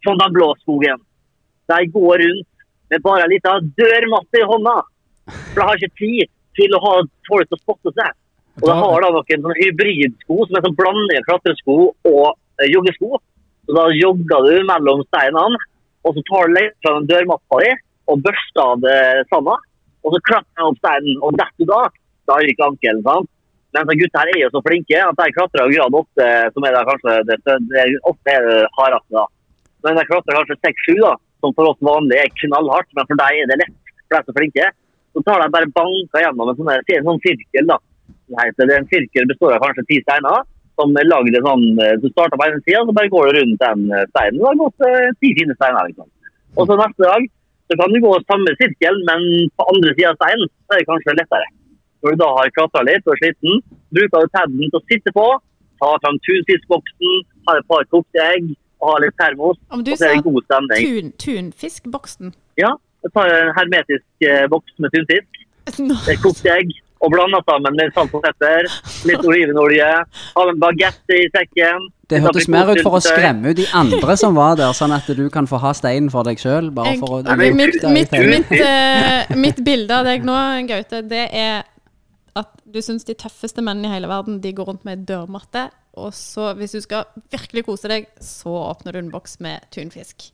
sånn 0.06 0.20
den 0.22 0.36
blå 0.36 0.54
skogen. 0.62 1.00
de 1.70 1.86
går 1.94 2.22
rundt 2.24 2.48
med 2.90 3.02
bare 3.02 3.26
en 3.26 3.30
liten 3.30 3.68
dørmatte 3.78 4.40
i 4.40 4.48
hånda. 4.52 4.78
For 5.52 5.60
de 5.60 5.66
har 5.68 5.76
ikke 5.76 5.98
tid 6.00 6.30
til 6.58 6.74
å 6.74 6.80
ha 6.82 6.94
folk 7.28 7.46
til 7.46 7.58
å 7.58 7.62
spotte 7.62 7.92
seg. 7.98 8.16
Og 8.60 8.66
de 8.66 8.76
har 8.80 9.04
da 9.04 9.10
noen 9.14 9.44
sånne 9.44 9.58
hybridsko 9.60 10.46
som 10.46 10.56
er 10.56 10.64
sånn 10.64 10.78
blanding 10.78 11.26
klatresko 11.28 11.76
og 12.10 12.24
eh, 12.60 12.70
joggesko. 12.72 13.20
Så 13.68 13.76
da 13.76 13.86
jogger 13.94 14.48
du 14.48 14.64
mellom 14.66 15.04
steinene, 15.06 15.60
og 16.06 16.16
så 16.16 16.22
tar 16.30 16.48
du 16.48 16.56
litt 16.56 16.76
fra 16.84 16.94
den 16.96 17.08
dørmatta 17.10 17.60
di 17.64 17.72
og 18.10 18.22
børster 18.24 18.62
av 18.62 18.80
det 18.84 19.00
sanda. 19.30 19.56
Og 20.00 20.14
så 20.14 20.20
klatrer 20.26 20.62
jeg 20.62 20.70
opp 20.70 20.78
steinen, 20.80 21.18
og 21.20 21.36
detter 21.36 21.66
du 21.66 21.68
da, 21.70 21.80
da 22.30 22.38
ryker 22.40 22.66
ankelen. 22.70 23.02
sant? 23.04 23.28
Men 23.76 23.86
så 23.86 23.96
gutta 24.00 24.22
her 24.22 24.30
er 24.32 24.40
jo 24.42 24.52
så 24.54 24.62
flinke 24.66 24.98
at 24.98 25.18
de 25.20 25.34
klatrer 25.36 25.72
grad 25.74 25.98
åtte, 26.00 26.28
som 26.54 26.64
er 26.66 26.74
da 26.74 26.86
kanskje 26.88 27.16
det, 27.28 27.36
det 27.44 27.82
er 27.82 27.92
ofte 28.08 28.32
er 28.34 28.46
det 28.48 28.56
hardeste. 28.78 29.14
da. 29.14 29.26
Men 29.84 30.00
de 30.00 30.06
klatrer 30.08 30.38
kanskje 30.40 30.58
6-7, 30.64 30.96
da, 31.04 31.12
som 31.44 31.54
for 31.56 31.70
oss 31.70 31.84
vanlige 31.84 32.24
er 32.24 32.32
knallhardt, 32.42 32.90
men 32.96 33.06
for 33.06 33.20
deg 33.20 33.42
er 33.42 33.52
det 33.52 33.60
lett. 33.62 33.76
For 34.00 34.16
de 34.16 34.18
er 34.18 34.26
så 34.26 34.36
flinke. 34.40 34.70
Så 35.10 35.22
tar 35.26 35.42
de 35.42 35.52
bare 35.54 35.70
banka 35.76 36.24
gjennom 36.24 36.50
en 36.50 36.58
sånn, 36.58 36.72
en 36.80 37.06
sånn 37.06 37.22
sirkel. 37.26 37.70
da. 37.70 37.78
Det 38.30 38.66
er 38.66 38.76
En 38.78 38.90
sirkel 38.90 39.30
består 39.30 39.54
av 39.54 39.62
kanskje 39.62 39.86
ti 39.86 40.00
steiner, 40.02 40.42
som 40.80 40.96
er 40.96 41.08
lagd 41.08 41.36
sånn 41.44 41.66
eh, 41.82 41.96
Du 42.00 42.08
starter 42.12 42.38
på 42.40 42.46
ene 42.46 42.62
sida, 42.64 42.80
så 42.86 42.96
bare 42.96 43.12
går 43.12 43.28
du 43.28 43.38
rundt 43.38 43.62
den 43.64 43.84
eh, 43.92 44.06
steinen. 44.12 44.40
Du 44.40 44.46
har 44.48 44.58
gått 44.60 44.88
eh, 44.88 45.12
ti 45.20 45.34
fine 45.36 45.56
steiner. 45.58 45.90
liksom. 45.90 46.08
Og 46.56 46.66
så 46.66 46.78
neste 46.80 47.06
dag 47.06 47.28
så 47.70 47.78
kan 47.78 47.92
du 47.94 48.00
gå 48.02 48.12
samme 48.26 48.54
sirkel, 48.58 48.96
men 49.06 49.26
på 49.54 49.66
andre 49.72 49.94
sida 49.94 50.10
av 50.10 50.18
steinen 50.18 50.48
så 50.50 50.74
er 50.74 50.82
det 50.82 50.88
kanskje 50.88 51.16
lettere. 51.20 51.52
Når 52.00 52.16
du 52.16 52.22
da 52.22 52.30
har 52.38 52.52
klatra 52.56 52.82
litt 52.88 53.06
og 53.06 53.14
er 53.14 53.20
sliten, 53.20 53.62
bruker 53.94 54.24
du 54.24 54.34
paden 54.34 54.64
til 54.64 54.80
å 54.80 54.86
sitte 54.90 55.12
på, 55.14 55.26
ta 55.80 55.90
fram 56.02 56.18
tunfiskboksen, 56.26 57.16
ha 57.46 57.56
et 57.60 57.68
par 57.70 57.86
kokte 57.92 58.24
egg 58.24 58.50
og 58.80 58.86
ha 58.88 58.96
litt 59.04 59.16
termos, 59.20 59.58
og 59.70 59.84
så 59.86 60.08
er 60.08 60.16
det 60.16 60.24
god 60.26 60.46
stemning. 60.48 60.86
tun, 60.88 61.10
tunfiskboksen 61.24 62.32
Ja, 62.58 62.72
jeg 63.04 63.12
tar 63.16 63.32
en 63.36 63.52
hermetisk 63.58 64.26
eh, 64.26 64.46
boks 64.52 64.80
med 64.80 64.96
tunfisk, 64.96 65.42
et 66.10 66.22
kokt 66.24 66.48
egg 66.48 66.72
og 67.00 67.12
blanda 67.14 67.40
sammen 67.48 67.78
med 67.78 67.94
salt 67.96 68.12
og 68.16 68.22
pepper, 68.24 68.68
litt 69.08 69.24
olivenolje, 69.24 69.88
ha 70.36 70.44
en 70.52 70.60
bagett 70.60 71.16
i 71.16 71.22
sekken. 71.32 71.88
det 72.10 72.20
hørtes 72.24 72.48
mer 72.50 72.72
ut 72.72 72.82
for 72.84 72.98
å 72.98 73.02
skremme 73.04 73.52
ut 73.52 73.58
de 73.60 73.66
andre 73.76 74.16
som 74.20 74.36
var 74.36 74.58
der, 74.60 74.74
sånn 74.76 74.92
at 74.92 75.08
du 75.16 75.24
kan 75.32 75.48
få 75.50 75.60
ha 75.62 75.72
steinen 75.76 76.10
for 76.12 76.26
deg 76.26 76.40
sjøl. 76.42 76.72
Mitt, 76.74 77.80
mitt, 77.88 78.12
mitt, 78.12 78.54
uh, 78.54 79.36
mitt 79.38 79.62
bilde 79.64 80.00
av 80.00 80.08
deg 80.08 80.26
nå, 80.26 80.38
Gaute, 80.68 81.04
det 81.08 81.26
er 81.32 81.62
at 82.38 82.50
du 82.64 82.80
syns 82.84 83.06
de 83.08 83.16
tøffeste 83.18 83.62
mennene 83.64 83.88
i 83.88 83.94
hele 83.96 84.10
verden 84.10 84.38
De 84.42 84.52
går 84.54 84.68
rundt 84.68 84.84
med 84.86 85.06
dørmatte. 85.08 85.68
Og 85.98 86.12
så, 86.14 86.52
hvis 86.54 86.76
du 86.76 86.80
skal 86.84 87.08
virkelig 87.32 87.64
kose 87.66 87.90
deg, 87.90 88.06
så 88.22 88.52
åpner 88.70 88.94
du 88.94 89.00
en 89.02 89.10
boks 89.10 89.40
med 89.42 89.66
tunfisk. 89.74 90.30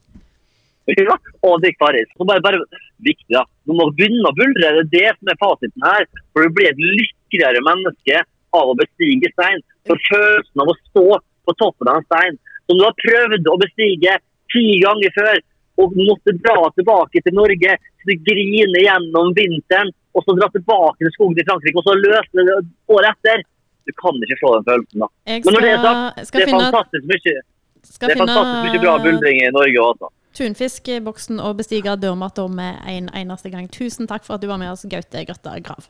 Ja, 0.86 1.16
og 1.42 1.62
drikk 1.62 1.80
Farris. 1.82 2.10
Så 2.14 2.26
bare, 2.28 2.42
bare 2.44 2.62
viktig, 3.02 3.32
da. 3.34 3.42
Du 3.66 3.74
må 3.74 3.88
begynne 3.96 4.28
å 4.28 4.36
buldre. 4.36 4.70
Det 4.78 4.84
er 4.84 4.90
det 4.92 5.14
som 5.16 5.32
er 5.32 5.40
fasiten 5.40 5.86
her. 5.86 6.06
For 6.30 6.46
du 6.46 6.54
blir 6.54 6.70
et 6.70 6.82
lykkeligere 6.82 7.64
menneske 7.66 8.22
av 8.54 8.70
å 8.70 8.76
bestige 8.78 9.32
stein. 9.34 9.64
For 9.88 9.98
følelsen 10.06 10.62
av 10.62 10.70
å 10.70 10.78
stå 10.84 11.06
på 11.46 11.56
toppen 11.58 11.90
av 11.90 12.00
en 12.00 12.06
stein 12.06 12.38
som 12.66 12.78
du 12.78 12.86
har 12.86 12.96
prøvd 13.02 13.50
å 13.50 13.58
bestige 13.62 14.16
ti 14.54 14.64
ganger 14.82 15.12
før, 15.14 15.42
og 15.82 15.98
måtte 15.98 16.32
dra 16.40 16.70
tilbake 16.78 17.20
til 17.22 17.34
Norge, 17.36 17.76
så 18.00 18.08
du 18.08 18.14
griner 18.26 18.80
gjennom 18.80 19.34
vinteren, 19.36 19.92
og 20.16 20.24
så 20.24 20.34
dra 20.38 20.48
tilbake 20.54 21.04
til 21.04 21.12
skogen 21.14 21.42
i 21.42 21.46
Frankrike, 21.46 21.76
og 21.76 21.84
så 21.84 21.96
løsne 22.00 22.46
det 22.48 22.56
året 22.96 23.12
etter. 23.12 23.44
Du 23.86 23.92
kan 24.00 24.16
ikke 24.24 24.38
slå 24.40 24.54
den 24.56 24.64
følelsen, 24.66 25.02
da. 25.04 25.08
Skal, 25.26 25.42
Men 25.44 25.54
når 25.54 25.66
det 25.66 25.72
er 25.74 25.82
sagt, 25.84 26.32
det 26.32 26.46
er 26.46 26.54
fantastisk 26.54 27.04
mye 27.06 27.20
Det 27.26 28.08
er 28.08 28.18
fantastisk 28.18 28.64
mye 28.64 28.80
bra 28.82 28.94
buldring 29.04 29.42
i 29.44 29.50
Norge 29.54 29.84
også. 29.84 30.10
Tunfiskboksen 30.36 31.40
og 31.40 31.56
bestige 31.62 31.96
dørmatta 31.96 32.46
med 32.48 32.82
en 32.88 33.08
eneste 33.16 33.50
gang. 33.50 33.70
Tusen 33.72 34.08
takk 34.08 34.26
for 34.26 34.36
at 34.36 34.42
du 34.42 34.50
var 34.50 34.60
med 34.60 34.72
oss, 34.74 34.86
Gaute 34.90 35.24
Grøtta 35.24 35.58
Grav. 35.64 35.88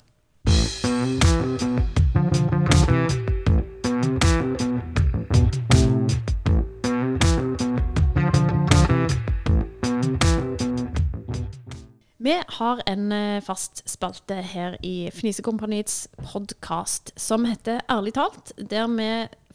Vi 12.27 12.35
har 12.59 12.81
en 12.91 13.13
eh, 13.13 13.43
fast 13.45 13.85
spalte 13.87 14.41
her 14.43 14.75
i 14.83 15.11
Fnisekompaniets 15.15 16.09
podkast 16.33 17.13
som 17.21 17.45
heter 17.47 17.85
Ærlig 17.91 18.17
talt, 18.17 18.51
der 18.59 18.89
vi 18.91 19.11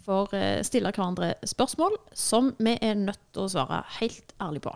får 0.05 0.33
å 0.35 0.43
stille 0.65 0.91
hverandre 0.91 1.33
spørsmål 1.47 1.97
som 2.17 2.51
vi 2.59 2.75
er 2.81 2.97
nødt 2.99 3.21
til 3.33 3.45
å 3.45 3.51
svare 3.51 3.81
helt 3.99 4.33
ærlig 4.41 4.63
på. 4.65 4.73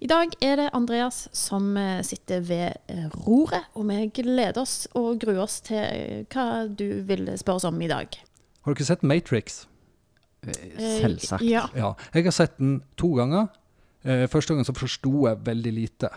I 0.00 0.08
dag 0.08 0.32
er 0.44 0.56
det 0.60 0.68
Andreas 0.76 1.26
som 1.36 1.74
eh, 1.76 2.00
sitter 2.06 2.40
ved 2.48 2.78
eh, 2.88 3.08
roret, 3.26 3.68
og 3.76 3.88
vi 3.90 4.06
gleder 4.22 4.62
oss 4.62 4.86
og 4.96 5.18
gruer 5.20 5.42
oss 5.44 5.58
til 5.66 5.82
eh, 5.82 6.22
hva 6.32 6.64
du 6.68 7.02
vil 7.08 7.28
spørre 7.36 7.60
oss 7.60 7.68
om 7.68 7.82
i 7.84 7.90
dag. 7.90 8.16
Har 8.62 8.72
du 8.72 8.78
ikke 8.78 8.88
sett 8.88 9.04
Matrix? 9.04 9.66
Eh, 10.46 11.00
Selvsagt. 11.02 11.44
Ja. 11.44 11.66
Ja. 11.76 11.92
Jeg 12.14 12.28
har 12.28 12.36
sett 12.36 12.56
den 12.60 12.78
to 13.00 13.12
ganger. 13.18 13.50
Eh, 14.04 14.24
første 14.30 14.54
gangen 14.54 14.68
så 14.68 14.76
forsto 14.76 15.26
jeg 15.26 15.44
veldig 15.46 15.74
lite. 15.74 16.10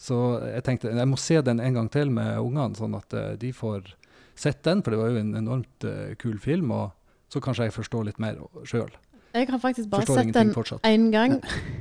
Så 0.00 0.16
jeg 0.48 0.64
tenkte 0.64 0.94
jeg 0.96 1.08
må 1.10 1.18
se 1.20 1.40
den 1.44 1.60
en 1.60 1.76
gang 1.76 1.90
til 1.92 2.10
med 2.14 2.38
ungene, 2.40 2.74
sånn 2.78 2.96
at 2.96 3.12
eh, 3.16 3.34
de 3.40 3.52
får 3.52 3.92
sett 4.40 4.62
den, 4.64 4.80
for 4.80 4.94
det 4.94 5.00
var 5.02 5.12
jo 5.12 5.20
en 5.20 5.34
enormt 5.36 5.84
eh, 5.84 6.14
kul 6.20 6.38
film. 6.40 6.72
Og 6.72 6.94
så 7.30 7.42
kanskje 7.42 7.68
jeg 7.68 7.76
forstår 7.76 8.10
litt 8.10 8.18
mer 8.22 8.40
sjøl. 8.68 8.90
Jeg 9.30 9.46
har 9.46 9.60
faktisk 9.62 9.90
bare 9.90 10.02
Forstår 10.06 10.24
sett 10.24 10.34
den 10.34 10.50
én 10.82 11.10
gang, 11.12 11.36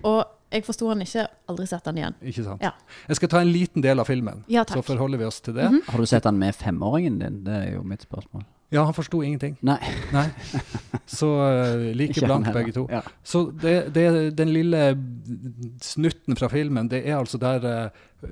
og 0.06 0.20
jeg 0.54 0.66
forsto 0.66 0.90
den 0.90 1.02
ikke. 1.06 1.26
Aldri 1.50 1.66
sett 1.70 1.86
den 1.86 1.98
igjen. 1.98 2.16
Ikke 2.22 2.46
sant? 2.46 2.62
Ja. 2.62 2.72
Jeg 3.10 3.18
skal 3.20 3.32
ta 3.34 3.42
en 3.42 3.52
liten 3.54 3.86
del 3.86 4.02
av 4.02 4.10
filmen, 4.10 4.44
Ja, 4.50 4.64
takk. 4.64 4.82
så 4.84 4.94
forholder 4.94 5.18
vi 5.18 5.26
oss 5.26 5.42
til 5.42 5.58
det. 5.58 5.70
Har 5.88 5.98
du 5.98 6.06
sett 6.06 6.24
den 6.24 6.40
med 6.42 6.56
femåringen 6.56 7.20
din? 7.20 7.44
Det 7.46 7.54
er 7.54 7.74
jo 7.74 7.84
mitt 7.84 8.06
spørsmål. 8.06 8.46
Ja, 8.72 8.84
han 8.86 8.94
forsto 8.94 9.24
ingenting. 9.26 9.58
Nei. 9.66 9.80
Nei. 10.14 10.28
Så 11.10 11.26
uh, 11.26 11.90
like 12.02 12.22
blank 12.22 12.52
begge 12.54 12.72
to. 12.72 12.86
Ja. 12.90 13.02
Så 13.24 13.50
det, 13.50 13.96
det, 13.96 14.38
den 14.38 14.54
lille 14.54 14.92
snutten 15.82 16.38
fra 16.38 16.52
filmen, 16.54 16.90
det 16.90 17.02
er 17.02 17.18
altså 17.18 17.42
der 17.42 17.66
uh, 17.66 18.30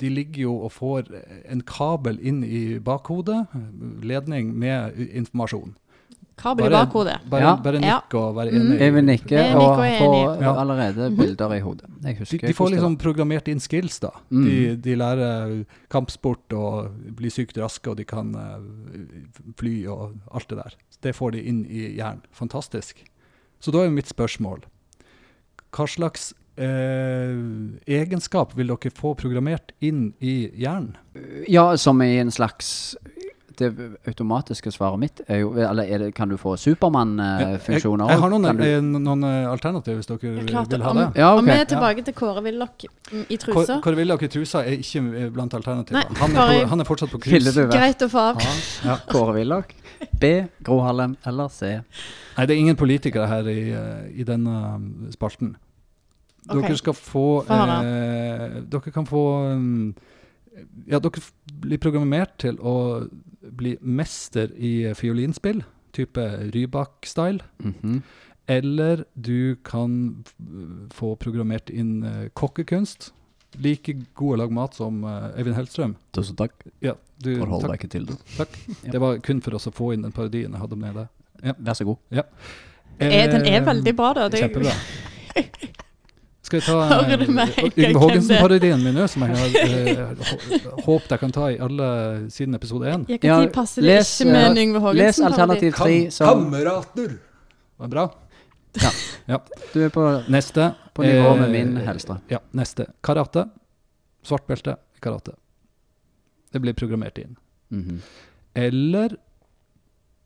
de 0.00 0.08
ligger 0.12 0.42
jo 0.42 0.58
og 0.66 0.72
får 0.72 1.08
en 1.48 1.62
kabel 1.64 2.18
inn 2.20 2.42
i 2.44 2.78
bakhodet, 2.84 3.46
ledning 4.02 4.52
med 4.58 4.98
informasjon. 5.08 5.76
Kabel 6.36 6.66
i 6.66 6.70
bakhodet. 6.70 7.18
Bare, 7.30 7.40
Ja. 7.42 7.56
bare 7.56 7.80
Ja. 7.80 8.00
nikk 8.00 8.14
og 8.14 8.34
være 8.36 8.52
Mm. 8.52 8.60
enig. 8.72 8.78
Jeg 8.80 8.92
vil 8.94 9.04
nikke 9.04 9.54
og 9.56 9.76
få. 9.78 10.40
Ja. 10.40 10.54
allerede 10.60 11.16
bilder 11.16 11.54
i 11.54 11.60
hodet. 11.60 11.84
Jeg 12.04 12.14
De, 12.14 12.18
husker 12.18 12.46
de 12.46 12.52
får 12.54 12.70
liksom 12.70 12.96
programmert 12.98 13.48
inn 13.48 13.60
skills, 13.60 13.98
da. 14.00 14.10
Mm. 14.30 14.44
De, 14.44 14.76
de 14.76 14.94
lærer 14.96 15.64
kampsport 15.90 16.52
og 16.52 16.90
blir 17.14 17.30
sykt 17.30 17.56
raske, 17.58 17.88
og 17.90 17.96
de 17.96 18.04
kan 18.04 18.34
eh, 18.34 19.52
fly 19.56 19.86
og 19.86 20.14
alt 20.34 20.48
det 20.48 20.58
der. 20.58 20.74
Det 21.02 21.14
får 21.14 21.32
de 21.32 21.42
inn 21.42 21.64
i 21.66 21.96
hjernen. 21.96 22.22
Fantastisk. 22.32 23.04
Så 23.60 23.70
da 23.72 23.78
er 23.78 23.84
jo 23.84 23.90
mitt 23.90 24.08
spørsmål 24.08 24.62
Hva 25.72 25.86
slags 25.88 26.34
eh, 26.58 27.32
egenskap 27.88 28.54
vil 28.56 28.66
dere 28.68 28.90
få 28.92 29.14
programmert 29.16 29.72
inn 29.80 30.12
i 30.20 30.50
hjernen? 30.50 30.96
Ja, 31.48 31.76
som 31.76 32.00
i 32.02 32.18
en 32.18 32.30
slags 32.30 32.94
Det 33.58 33.68
automatiske 34.08 34.72
svaret 34.72 34.98
mitt 35.02 35.20
er 35.28 35.40
jo 35.42 35.52
Eller 35.58 35.84
er 35.84 35.98
det, 35.98 36.14
kan 36.14 36.28
du 36.30 36.36
få 36.40 36.54
jeg, 36.56 36.76
Supermann-funksjoner 36.76 38.10
jeg 38.10 38.20
har 38.22 38.30
noen, 38.32 38.46
du- 38.56 38.64
eh, 38.64 38.80
noen 38.80 39.24
eh, 39.28 39.50
alternativer 39.50 39.98
hvis 40.00 40.06
dere 40.10 40.32
Ja, 40.38 40.44
klart 40.48 40.70
vil 40.72 40.82
ha 40.82 40.90
Om, 40.90 40.96
det. 40.96 41.06
Ja, 41.20 41.32
om 41.34 41.38
ok. 41.44 41.50
vi 41.50 41.58
er 41.60 41.64
tilbake 41.72 42.04
til 42.06 42.14
Kåre 42.14 42.42
Willoch 42.44 42.86
i 43.28 43.36
trusa. 43.36 43.80
Kåre 43.84 43.96
Willoch 43.96 44.22
i 44.22 44.28
trusa 44.32 44.62
er 44.64 44.78
ikke 44.78 45.30
blant 45.34 45.54
alternativene. 45.54 46.16
Han, 46.22 46.36
han 46.68 46.80
er 46.80 46.84
fortsatt 46.88 47.10
på 47.12 47.20
cruise. 47.22 47.66
Greit 47.72 48.02
å 48.02 48.08
få 48.12 48.18
av. 48.32 48.40
Ja. 48.84 48.96
Kåre 49.12 49.34
Willoch? 49.40 49.74
B. 50.18 50.32
Gro 50.64 50.80
Harlem 50.82 51.16
eller 51.26 51.48
C? 51.52 51.74
Nei, 52.36 52.46
det 52.46 52.54
er 52.54 52.58
ingen 52.62 52.76
politikere 52.80 53.26
her 53.28 53.48
i, 53.52 53.60
eh, 53.76 54.08
i 54.20 54.24
denne 54.24 54.56
um, 54.76 54.86
spalten. 55.12 55.54
Okay. 56.48 56.62
Dere 56.64 56.76
skal 56.80 56.94
få 56.98 57.26
Få 57.46 57.54
eh, 57.54 58.62
Dere 58.66 58.90
kan 58.94 59.06
få 59.06 59.20
um, 59.52 59.92
Ja, 60.86 60.98
dere 61.00 61.22
blir 61.62 61.80
programmert 61.80 62.34
til 62.42 62.58
å 62.60 62.74
bli 63.42 63.76
mester 63.80 64.52
i 64.56 64.92
fiolinspill, 64.98 65.62
type 65.96 66.24
Rybak-style. 66.54 67.40
Mhm. 67.62 68.02
Eller 68.50 69.04
du 69.14 69.54
kan 69.64 70.24
få 70.92 71.12
programmert 71.16 71.70
inn 71.70 72.02
eh, 72.04 72.24
kokkekunst. 72.34 73.12
Like 73.62 73.92
god 74.18 74.34
å 74.34 74.38
lage 74.42 74.56
mat 74.56 74.74
som 74.74 75.04
Øyvind 75.04 75.38
Eivind 75.38 75.56
Hellstrøm. 75.60 75.94
Tusen 76.16 76.36
takk. 76.36 76.52
Ja, 76.82 76.96
du, 77.22 77.36
Forhold 77.38 77.62
takk. 77.62 77.70
deg 77.70 77.80
ikke 77.80 77.92
til 77.92 78.06
det. 78.10 78.16
Takk. 78.36 78.58
Det 78.92 79.00
var 79.00 79.20
kun 79.24 79.40
for 79.44 79.54
oss 79.58 79.68
å 79.70 79.72
få 79.76 79.92
inn 79.94 80.02
den 80.02 80.12
parodien 80.16 80.50
jeg 80.52 80.60
hadde 80.64 80.78
med 80.80 81.02
Ja. 81.42 81.54
Vær 81.58 81.78
så 81.78 81.86
god. 81.86 82.02
Er, 82.12 83.30
den 83.30 83.46
er 83.46 83.60
Eh, 83.60 83.64
veldig 83.66 83.94
bra, 83.96 84.12
da. 84.18 84.28
Det 84.28 84.42
Kjempebra. 84.42 84.74
Skal 86.42 86.58
jeg 86.58 86.66
ta 86.66 86.76
gang 86.90 87.22
Yngve? 87.22 88.00
Haagensen-parodien 88.02 88.80
min 88.82 88.96
òg, 88.98 89.06
som 89.12 89.22
jeg 89.22 89.36
har 89.38 89.52
eh, 89.62 90.32
håpet 90.86 91.12
jeg 91.14 91.20
kan 91.22 91.34
ta 91.36 91.44
i 91.54 91.58
alle 91.62 91.88
siden 92.34 92.56
episode 92.58 92.88
én? 92.90 93.04
Jeg 93.08 93.20
Ja, 93.22 93.36
kan 93.38 93.46
si 93.46 93.52
passer 93.54 93.84
det 93.86 93.92
les, 93.92 94.10
ikke 94.20 94.32
med 94.32 94.40
eh, 94.42 94.48
en 94.50 94.58
Yngve 94.64 94.80
Les 94.80 94.82
Haagensen-parodi. 94.82 95.28
alternativ 95.30 95.76
tre, 95.78 95.98
som 96.10 96.26
Kamerater! 96.42 97.14
Var 97.82 97.92
bra? 97.94 98.06
Du 99.72 99.78
er 99.84 99.92
på, 99.94 100.06
Neste. 100.32 100.70
på 100.96 101.04
nivå 101.06 101.30
eh, 101.34 101.40
med 101.44 101.50
min 101.54 101.76
Hellstrøm. 101.86 102.18
Ja, 102.32 102.38
neste. 102.56 102.88
Karate. 103.04 103.46
Svart 104.26 104.46
belte 104.50 104.76
i 104.96 105.02
karate. 105.02 105.34
Det 106.52 106.60
blir 106.62 106.74
programmert 106.78 107.18
inn. 107.22 107.36
Mhm. 107.72 108.00
Eller 108.54 109.14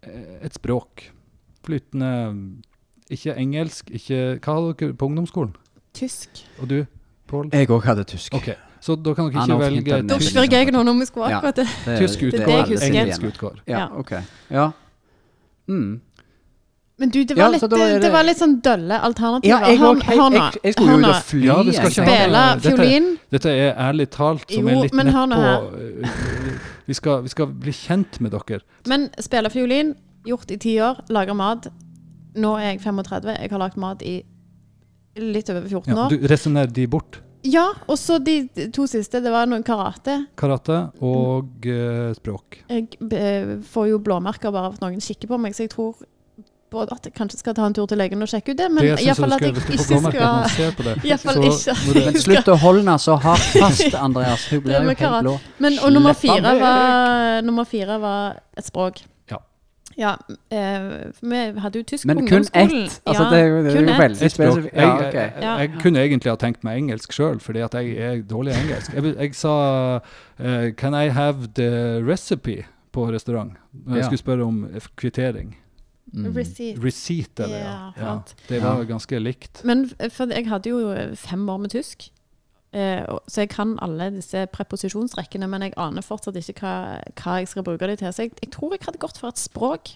eh, 0.03 0.41
et 0.49 0.55
språk. 0.57 1.11
Flytende 1.67 2.11
Ikke 3.11 3.35
engelsk, 3.39 3.89
ikke 3.95 4.39
Hva 4.43 4.55
hadde 4.57 4.75
dere 4.81 4.95
på 4.99 5.07
ungdomsskolen? 5.11 5.53
Tysk. 5.97 6.43
Og 6.61 6.69
du, 6.71 6.79
Pål? 7.27 7.49
Jeg 7.53 7.71
òg 7.75 7.83
hadde 7.89 8.05
tysk. 8.07 8.35
OK. 8.37 8.51
Så 8.87 8.95
da 9.03 9.15
kan 9.17 9.31
dere 9.33 9.43
ikke 9.43 9.59
velge 9.59 9.95
Da 10.07 10.19
spør 10.23 10.45
jeg 10.53 10.71
nå 10.75 10.83
når 10.87 10.99
vi 11.01 11.07
skulle 11.09 11.31
akkurat 11.35 11.57
det. 11.57 11.69
Det- 11.87 11.99
tysk 11.99 12.21
det- 12.21 12.33
det 12.33 12.41
utgår, 12.47 12.83
engelsk 12.87 13.23
utgår. 13.31 13.55
Ja, 13.67 13.79
Ja. 13.79 13.87
OK. 13.99 14.13
Ja. 14.51 14.67
Mm. 15.69 16.01
Men 16.99 17.11
du, 17.11 17.19
det 17.25 17.37
Ja, 17.37 17.45
var, 17.45 17.51
litt, 17.53 17.61
da 17.61 17.77
er 17.77 17.93
det, 17.93 18.03
det- 18.03 18.13
var 18.13 18.23
litt 18.25 18.39
sånn 18.39 18.61
dølle 18.63 19.01
alternativer. 19.01 19.49
Ja, 19.61 19.67
jeg 19.67 19.79
Hør- 19.79 19.97
Jeg, 19.97 20.33
jeg, 20.33 20.61
jeg 20.65 20.73
skulle 20.73 20.93
jo 20.93 20.99
ut 20.99 21.05
og 21.05 21.23
fly. 21.23 21.43
Ja, 21.45 21.57
ikke 21.63 21.91
Spille 21.91 22.61
fiolin. 22.61 23.19
Dette 23.31 23.51
er 23.51 23.75
ærlig 23.77 24.09
talt 24.11 24.51
som 24.51 24.69
Jo, 24.69 24.79
er 24.79 24.83
litt 24.83 24.95
hør 24.95 25.27
nedpå 25.27 26.17
vi, 26.87 26.95
skal- 26.95 27.23
vi 27.23 27.29
skal 27.29 27.47
bli 27.47 27.73
kjent 27.73 28.21
med 28.21 28.31
dere. 28.31 28.61
Men 28.87 29.11
spille 29.21 29.51
fiolin, 29.51 29.95
gjort 30.27 30.51
i 30.51 30.57
ti 30.57 30.77
år, 30.79 31.03
lage 31.11 31.35
mat. 31.35 31.67
Nå 32.37 32.57
er 32.57 32.73
jeg 32.73 32.81
35, 32.81 33.25
jeg 33.41 33.51
har 33.51 33.59
lagd 33.59 33.77
mat 33.77 34.03
i 34.03 34.23
litt 35.17 35.51
over 35.53 35.69
14 35.69 35.93
Ja, 35.93 36.05
år. 36.05 36.11
du 36.11 36.27
resonnerer 36.29 36.73
de 36.73 36.87
bort. 36.91 37.21
Ja, 37.47 37.69
og 37.87 37.99
så 37.99 38.19
de 38.19 38.41
to 38.75 38.89
siste, 38.91 39.21
det 39.23 39.31
var 39.31 39.47
noe 39.47 39.63
karate. 39.67 40.19
Karate 40.39 40.81
og 41.05 41.67
eh, 41.71 42.11
språk. 42.17 42.61
Jeg 42.73 42.99
eh, 43.13 43.57
får 43.63 43.89
jo 43.93 44.03
blåmerker 44.03 44.51
bare 44.55 44.73
av 44.73 44.77
at 44.79 44.85
noen 44.85 45.03
kikker 45.05 45.31
på 45.31 45.39
meg, 45.39 45.55
så 45.55 45.67
jeg 45.67 45.75
tror 45.77 45.95
både 46.73 46.97
at 46.97 47.07
jeg 47.07 47.15
kanskje 47.15 47.39
skal 47.39 47.55
ta 47.55 47.67
en 47.69 47.75
tur 47.77 47.87
til 47.87 48.01
legen 48.01 48.23
og 48.25 48.31
sjekke 48.31 48.53
ut 48.53 48.59
det, 48.59 48.67
men 48.75 48.89
iallfall 48.99 49.37
at 49.37 49.39
skal, 49.39 49.47
jeg 49.47 49.55
hvis 49.55 49.67
du 49.67 49.95
ikke 49.95 50.01
skal 50.11 50.49
ser 50.57 50.73
på 50.77 50.87
det. 50.87 50.95
I 51.05 51.13
hvert 51.13 51.23
fall 51.23 51.39
så 51.39 51.51
ikke. 51.53 52.07
Men 52.11 52.19
slutt 52.27 52.51
å 52.51 52.57
holde 52.65 52.83
henne 52.83 52.97
så 53.03 53.19
hardt 53.23 53.51
fast, 53.55 53.99
Andreas. 54.01 54.49
Hun 54.51 54.65
blir 54.65 54.81
jo 54.81 54.97
helt 54.97 55.21
blå. 55.23 55.37
Men, 55.63 55.79
og 55.87 55.95
nummer 55.95 56.17
fire, 56.19 56.57
var, 56.61 57.45
nummer 57.47 57.69
fire 57.69 58.01
var 58.03 58.41
et 58.59 58.67
språk. 58.67 59.05
Ja. 59.99 60.17
Ja, 60.51 60.57
eh, 60.57 61.13
vi 61.23 61.61
hadde 61.61 61.79
jo 61.79 61.83
tysk 61.89 62.05
på 62.05 62.15
Men 62.15 62.17
kun 62.27 62.27
ungdomsskolen. 62.27 62.83
ett? 62.85 63.01
Altså, 63.07 63.23
Ja, 63.23 63.31
det 63.31 63.39
er 63.41 63.47
jo, 63.47 63.63
det 63.63 63.67
er 63.73 63.77
kun 63.77 63.87
jo 63.89 63.95
ett. 63.95 64.01
veldig 64.01 64.31
spesifikt. 64.31 64.75
Ja, 64.77 64.81
jeg, 64.97 65.07
ok. 65.07 65.15
jeg, 65.15 65.33
Ja. 65.43 65.57
jeg 65.59 65.71
kunne 65.83 65.99
egentlig 66.05 66.31
ha 66.31 66.37
tenkt 66.37 66.65
meg 66.65 66.79
engelsk 66.83 67.13
sjøl, 67.13 67.39
fordi 67.41 67.59
at 67.65 67.75
jeg 67.75 67.97
er 67.97 68.23
dårlig 68.23 68.53
i 68.53 68.61
engelsk. 68.61 68.93
Jeg, 68.95 69.17
jeg 69.19 69.35
sa 69.35 69.55
eh, 70.39 70.71
'Can 70.77 70.95
I 70.95 71.09
have 71.09 71.47
the 71.55 72.01
recipe?' 72.05 72.65
på 72.93 73.11
restaurant. 73.13 73.53
Jeg 73.89 73.97
Ja. 73.97 74.03
skulle 74.03 74.19
spørre 74.19 74.43
om 74.45 74.69
kvittering. 74.97 75.57
Mm. 76.15 76.33
Receipt. 76.37 76.85
Receipt, 76.85 77.41
eller 77.41 77.57
Ja, 77.57 77.65
ja. 77.65 77.91
ja. 77.97 78.05
sant. 78.05 78.35
Det 78.49 78.63
var 78.63 78.85
ganske 78.85 79.19
likt. 79.19 79.65
Men 79.65 79.85
f- 80.01 80.13
for 80.13 80.27
jeg 80.27 80.47
hadde 80.49 80.71
jo 80.71 80.95
fem 81.15 81.49
år 81.49 81.57
med 81.59 81.71
tysk, 81.71 82.11
så 82.77 83.45
jeg 83.45 83.51
kan 83.53 83.77
alle 83.83 84.11
disse 84.19 84.47
preposisjonsrekkene, 84.53 85.49
men 85.49 85.63
jeg 85.67 85.77
aner 85.81 86.05
fortsatt 86.05 86.37
ikke 86.37 86.61
hva, 86.61 86.75
hva 87.17 87.39
jeg 87.41 87.49
skal 87.53 87.65
bruke 87.67 87.89
det 87.89 88.01
til. 88.03 88.13
Så 88.13 88.27
jeg, 88.27 88.35
jeg 88.43 88.53
tror 88.53 88.75
jeg 88.77 88.85
hadde 88.85 89.01
gått 89.03 89.21
for 89.23 89.33
et 89.33 89.41
språk. 89.41 89.95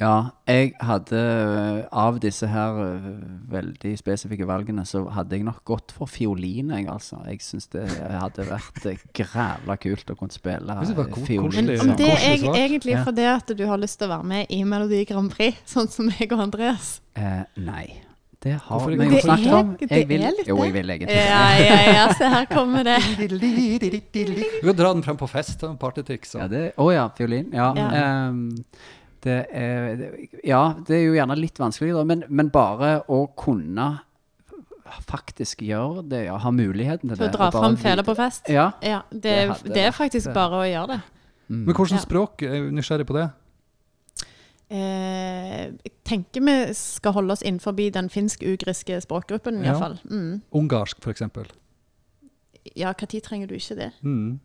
Ja, 0.00 0.32
jeg 0.48 0.70
hadde 0.80 1.18
øh, 1.20 1.82
Av 1.92 2.16
disse 2.22 2.48
her 2.48 2.78
øh, 2.80 3.08
veldig 3.52 3.92
spesifikke 4.00 4.46
valgene, 4.48 4.86
så 4.88 5.02
hadde 5.12 5.36
jeg 5.36 5.44
nok 5.44 5.60
gått 5.68 5.92
for 5.92 6.08
fiolin, 6.08 6.70
jeg, 6.72 6.86
altså. 6.88 7.18
Jeg 7.28 7.42
syns 7.44 7.68
det 7.74 7.84
hadde 8.08 8.46
vært 8.48 8.86
grævla 9.12 9.76
kult 9.82 10.14
å 10.14 10.16
kunne 10.16 10.32
spille 10.32 10.78
Jeg 10.80 11.18
fiolin. 11.26 11.68
Men, 11.68 11.90
Men 11.90 11.98
Det 12.00 12.08
er 12.08 12.38
svar. 12.40 12.56
egentlig 12.56 12.96
fordi 13.04 13.28
at 13.34 13.52
du 13.58 13.66
har 13.68 13.82
lyst 13.82 14.00
til 14.00 14.08
å 14.08 14.14
være 14.16 14.30
med 14.32 14.46
i 14.56 14.62
Melodi 14.64 15.04
Grand 15.04 15.30
Prix, 15.34 15.60
sånn 15.74 15.92
som 15.92 16.08
meg 16.08 16.32
og 16.32 16.46
Andreas. 16.48 16.94
Eh, 17.12 17.44
nei. 17.60 17.86
Det 18.42 18.56
har 18.58 18.80
vi 18.88 18.96
Det 18.98 19.06
jo 19.06 19.20
snakket 19.22 19.52
om. 19.54 19.68
det 19.78 19.90
Jeg 19.90 20.08
vil, 20.08 20.22
er 20.26 20.32
litt 20.34 20.48
jo, 20.50 20.56
jeg 20.64 20.72
vil 20.74 20.90
egentlig. 20.90 21.14
Ja, 21.14 21.42
ja, 21.62 21.76
ja, 21.94 22.06
se 22.18 22.30
her 22.32 22.46
kommer 22.50 22.82
det. 22.88 22.96
Du 24.62 24.66
kan 24.66 24.76
dra 24.76 24.92
den 24.94 25.02
frem 25.06 25.16
på 25.20 25.28
fest. 25.30 25.62
Partytriks. 25.78 26.34
Ja, 26.34 26.44
og- 26.44 26.50
det, 26.50 26.62
å 26.76 26.88
ja, 26.92 27.08
fiolin. 27.16 27.52
Ja. 27.54 27.68
Ja. 27.78 27.88
ehm, 28.00 28.64
det 29.22 29.46
er, 29.54 30.02
ja, 30.42 30.74
det 30.82 30.96
er 30.96 31.04
jo 31.06 31.12
gjerne 31.14 31.36
litt 31.38 31.60
vanskelig, 31.62 31.92
da, 31.94 32.02
men, 32.04 32.24
men 32.28 32.48
bare 32.50 33.04
å 33.06 33.28
kunne 33.38 34.00
faktisk 35.06 35.62
gjøre 35.62 36.02
det, 36.10 36.24
ja, 36.26 36.36
ha 36.42 36.50
muligheten 36.50 37.08
til 37.12 37.16
det. 37.16 37.28
å 37.30 37.36
dra 37.36 37.50
fram 37.54 37.76
fela 37.80 38.02
på 38.02 38.14
fest. 38.18 38.50
Ja. 38.50 38.72
Ja, 38.82 39.02
det, 39.12 39.22
Det 39.22 39.36
hadde 39.52 39.74
det 39.76 39.84
er 39.86 39.94
faktisk 39.96 40.28
eh, 40.28 40.34
bare 40.34 40.58
å 40.58 40.66
gjøre 40.66 40.96
det. 40.96 41.00
Men 41.52 41.74
hvilket 41.74 42.02
språk? 42.02 42.42
Jeg 42.42 42.58
er 42.58 42.70
nysgjerrig 42.74 43.06
på 43.06 43.16
det. 43.16 43.28
Eh, 44.72 45.64
jeg 45.84 45.92
tenker 46.08 46.44
vi 46.46 46.54
skal 46.76 47.12
holde 47.12 47.34
oss 47.34 47.42
innenfor 47.44 47.74
den 47.92 48.08
finsk-ugriske 48.12 49.00
språkgruppen, 49.04 49.60
Ja. 49.74 49.78
Fall. 49.78 49.98
Mm. 50.08 50.42
Ungarsk, 50.56 51.00
eksempel. 51.12 51.50
Ja, 52.78 52.92
når 52.92 53.20
trenger 53.20 53.50
du 53.50 53.54
ikke 53.58 53.76
det? 53.76 53.90
Mm. 54.02 54.38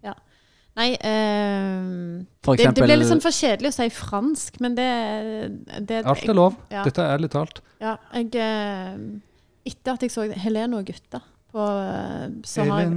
Nei, 0.77 0.91
eh, 0.93 2.25
eksempel, 2.43 2.57
det, 2.57 2.75
det 2.75 2.83
blir 2.83 2.99
litt 2.99 3.09
sånn 3.09 3.23
for 3.23 3.33
kjedelig 3.33 3.71
å 3.71 3.75
si 3.79 3.87
fransk, 3.89 4.59
men 4.61 4.75
det, 4.77 4.89
det 5.87 6.03
Alt 6.05 6.27
er 6.27 6.37
lov. 6.37 6.57
Ja. 6.69 6.83
Dette 6.85 7.01
er 7.01 7.15
ærlig 7.15 7.31
talt. 7.33 7.63
Ja, 7.81 7.95
jeg 8.13 8.35
eh, 8.35 8.93
Etter 9.67 9.97
at 9.97 10.03
jeg 10.05 10.13
så 10.13 10.23
Helene 10.31 10.77
og 10.79 10.85
gutta 10.87 11.19
på 11.51 11.63
så 12.45 12.45
så 12.45 12.63
har 12.69 12.85
jeg 12.85 12.93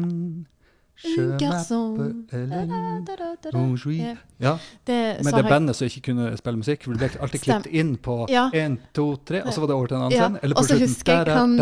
Ja. 4.40 4.54
Men 4.86 5.34
det 5.34 5.44
bandet 5.48 5.76
som 5.76 5.88
ikke 5.88 6.00
kunne 6.10 6.30
spille 6.36 6.60
musikk, 6.60 6.86
ble 6.88 7.10
alltid 7.20 7.40
klippet 7.44 7.66
inn 7.72 7.94
på 8.00 8.16
én, 8.56 8.78
to, 8.96 9.16
tre, 9.24 9.42
og 9.44 9.52
så 9.52 9.60
var 9.62 9.70
det 9.72 9.76
over 9.76 9.86
til 9.92 9.96
en 9.96 10.06
annen 10.08 10.16
Ja. 10.16 10.52
Og 10.56 10.64
så 10.64 10.78
husker 10.80 11.12
jeg 11.24 11.36
han-. 11.36 11.56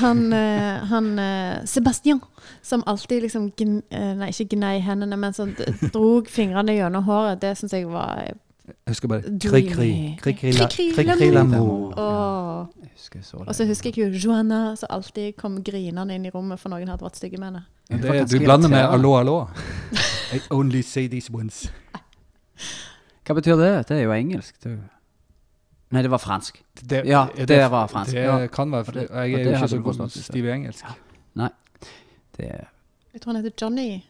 Han, 0.00 0.32
eh, 0.32 0.86
han 0.92 1.18
eh, 1.18 1.64
Sebastian, 1.66 2.20
som 2.62 2.84
alltid 2.86 3.22
liksom 3.26 3.50
eh, 3.90 4.12
Nei, 4.16 4.28
ikke 4.32 4.56
gnei 4.56 4.78
hendene, 4.84 5.16
men 5.16 5.32
sånn 5.36 5.54
drog 5.92 6.28
fingrene 6.28 6.76
gjennom 6.76 7.04
håret. 7.08 7.40
Det 7.40 7.56
syns 7.58 7.72
jeg 7.72 7.88
var 7.88 8.34
Jeg 8.66 8.74
husker 8.90 9.08
bare. 9.08 9.22
Kri-kri. 9.22 10.16
Kri-kri 10.22 10.52
la- 10.56 10.66
Kri-kri 10.66 11.04
Kri-kri 11.04 11.30
l'amour. 11.30 11.94
Og 13.46 13.54
så 13.54 13.66
husker 13.66 13.92
jeg 13.94 13.98
jo 13.98 14.18
Joanna, 14.28 14.74
som 14.76 14.88
alltid 14.90 15.36
kom 15.38 15.60
grinende 15.64 16.14
inn 16.14 16.26
i 16.26 16.30
rommet 16.34 16.58
for 16.60 16.72
noen 16.72 16.88
hadde 16.88 17.04
vært 17.06 17.16
stygge 17.20 17.38
med 17.38 17.46
henne. 17.52 17.64
Det, 18.02 18.30
du 18.30 18.38
blander 18.42 18.68
med 18.68 18.82
allo, 18.82 19.14
allo. 19.18 19.36
I 20.34 20.40
only 20.50 20.82
say 20.82 21.06
these 21.08 21.30
ones. 21.32 21.66
Hva 23.26 23.34
betyr 23.38 23.56
det? 23.60 23.70
Det 23.88 24.00
er 24.00 24.02
jo 24.06 24.12
engelsk. 24.16 24.58
Det. 24.64 24.74
Nei, 25.94 26.02
det 26.02 26.10
var 26.10 26.18
fransk. 26.18 26.58
Det, 26.82 27.04
Ja, 27.06 27.26
det, 27.36 27.48
det 27.48 27.60
var 27.70 27.86
fransk, 27.86 28.12
Det 28.12 28.24
ja. 28.24 28.46
kan 28.46 28.72
være 28.72 29.06
Og 29.06 29.30
Jeg 29.30 29.40
er 29.40 29.44
jo 29.44 29.54
ikke 29.54 29.68
så 29.68 29.78
god 29.78 30.08
stiv 30.10 30.44
i 30.44 30.50
engelsk. 30.50 30.84
Nei. 31.34 31.48
Det 32.36 32.50
Jeg 33.14 33.20
tror 33.22 33.32
han 33.32 33.44
heter 33.44 33.54
Johnny. 33.62 34.00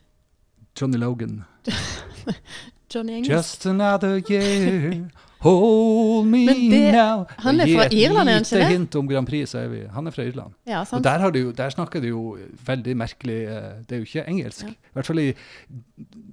Johnny 0.81 0.97
Logan. 0.97 1.45
Johnny 2.97 3.13
Engelsk. 3.21 3.31
Just 3.31 3.67
another 3.67 4.21
year, 4.31 5.11
hold 5.45 6.27
me 6.27 6.47
det- 6.47 6.93
now. 6.95 7.25
han 7.39 7.61
er 7.61 7.67
fra 7.77 7.89
Irland, 7.93 8.29
er 8.29 8.33
han 8.33 8.43
ikke 8.43 8.57
det? 8.57 8.67
hint 8.69 8.97
om 8.97 9.09
Grand 9.09 9.27
Prix, 9.27 9.51
så 9.51 9.59
er 9.59 9.69
vi. 9.69 9.83
Han 9.93 10.07
er 10.07 10.11
fra 10.11 10.23
Irland. 10.23 10.53
Ja, 10.67 10.85
Og 10.93 11.05
der, 11.05 11.19
har 11.19 11.31
du, 11.31 11.51
der 11.51 11.71
snakker 11.71 12.01
de 12.01 12.09
jo 12.09 12.39
veldig 12.67 12.97
merkelig 12.97 13.37
eh, 13.45 13.63
Det 13.89 13.93
er 13.93 13.97
jo 13.97 14.03
ikke 14.03 14.25
engelsk. 14.29 14.63
Ja. 14.65 14.69
I 14.69 14.93
hvert 14.93 15.07
fall 15.07 15.19
i 15.19 15.33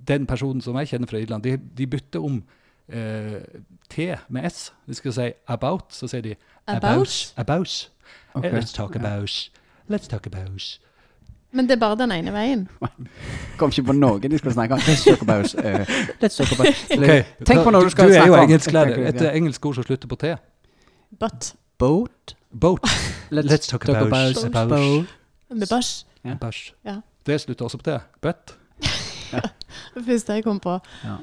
den 0.08 0.26
personen 0.26 0.62
som 0.62 0.76
jeg 0.76 0.88
kjenner 0.88 1.08
fra 1.08 1.18
Irland. 1.18 1.44
De, 1.44 1.58
de 1.78 1.88
bytter 1.88 2.24
om 2.24 2.44
eh, 2.90 3.42
T 3.90 3.98
med 4.30 4.50
S. 4.52 4.74
De 4.88 4.94
skal 4.96 5.14
si 5.14 5.32
'about', 5.50 5.90
så 5.90 6.08
sier 6.08 6.22
de 6.22 6.36
About? 6.68 7.08
'about'. 7.08 7.34
about. 7.38 7.90
Ok. 8.34 8.46
Eh, 8.46 8.54
Let's 8.60 8.74
talk 8.76 8.96
Ja. 8.96 9.00
about. 9.00 9.50
Let's 9.92 10.08
talk 10.10 10.26
about. 10.28 10.80
Men 11.54 11.68
det 11.70 11.76
er 11.76 11.80
bare 11.84 11.96
den 12.00 12.12
ene 12.12 12.32
veien. 12.34 12.64
kom 13.60 13.70
ikke 13.70 13.84
på 13.92 13.94
noe 13.94 14.20
de 14.20 14.38
skulle 14.40 14.54
snakke 14.56 14.74
om. 14.74 14.80
Let's 14.88 15.04
talk 15.06 15.22
about 15.22 15.54
uh, 15.56 15.86
Let's 16.22 16.38
talk 16.40 16.52
about 16.56 16.80
Okay. 16.98 17.24
Tenk 17.46 17.64
på 17.64 17.72
når 17.76 17.84
du 17.84 17.90
skal 17.94 18.10
Du 18.10 18.14
er 18.14 18.18
jo 18.18 18.24
snakke 18.26 18.40
om- 18.40 18.50
engelsklærer. 18.50 19.04
Et 19.12 19.22
engelsk 19.36 19.66
ord 19.70 19.76
som 19.78 19.84
slutter 19.86 20.08
på 20.10 20.16
T. 20.24 20.34
But 21.20 21.54
Boat. 21.78 22.36
Boat. 22.52 22.82
Let's, 23.32 23.50
Let's 23.52 23.70
talk 23.70 23.86
about- 23.90 24.12
about- 24.46 24.70
boat. 24.70 25.06
Med 25.54 25.68
bæsj. 25.70 26.06
Ja. 26.26 26.36
Bæsj. 26.42 26.74
Ja. 26.86 26.96
Det 27.26 27.42
slutter 27.42 27.66
også 27.66 27.78
på 27.78 27.84
T. 27.92 28.00
But. 28.22 28.58
Det 29.96 30.06
første 30.06 30.34
jeg 30.34 30.44
kom 30.44 30.60
på. 30.60 30.80
Ja. 31.04 31.16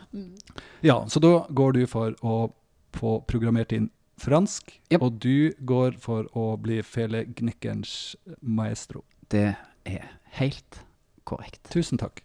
Ja, 0.83 0.97
så 1.09 1.21
da 1.23 1.31
går 1.55 1.73
du 1.73 1.87
for 1.87 2.15
å 2.27 2.53
få 2.97 3.21
programmert 3.31 3.73
inn 3.73 3.91
fransk, 4.21 4.75
Yep. 4.93 5.03
og 5.03 5.19
du 5.23 5.53
går 5.65 5.95
for 6.03 6.27
å 6.37 6.57
bli 6.61 6.83
Fele 6.83 7.25
Gnikkerens 7.37 8.17
maestro. 8.43 9.05
Det 9.31 9.55
er 9.87 10.09
helt 10.39 10.83
korrekt. 11.25 11.63
Tusen 11.71 11.99
takk. 11.99 12.23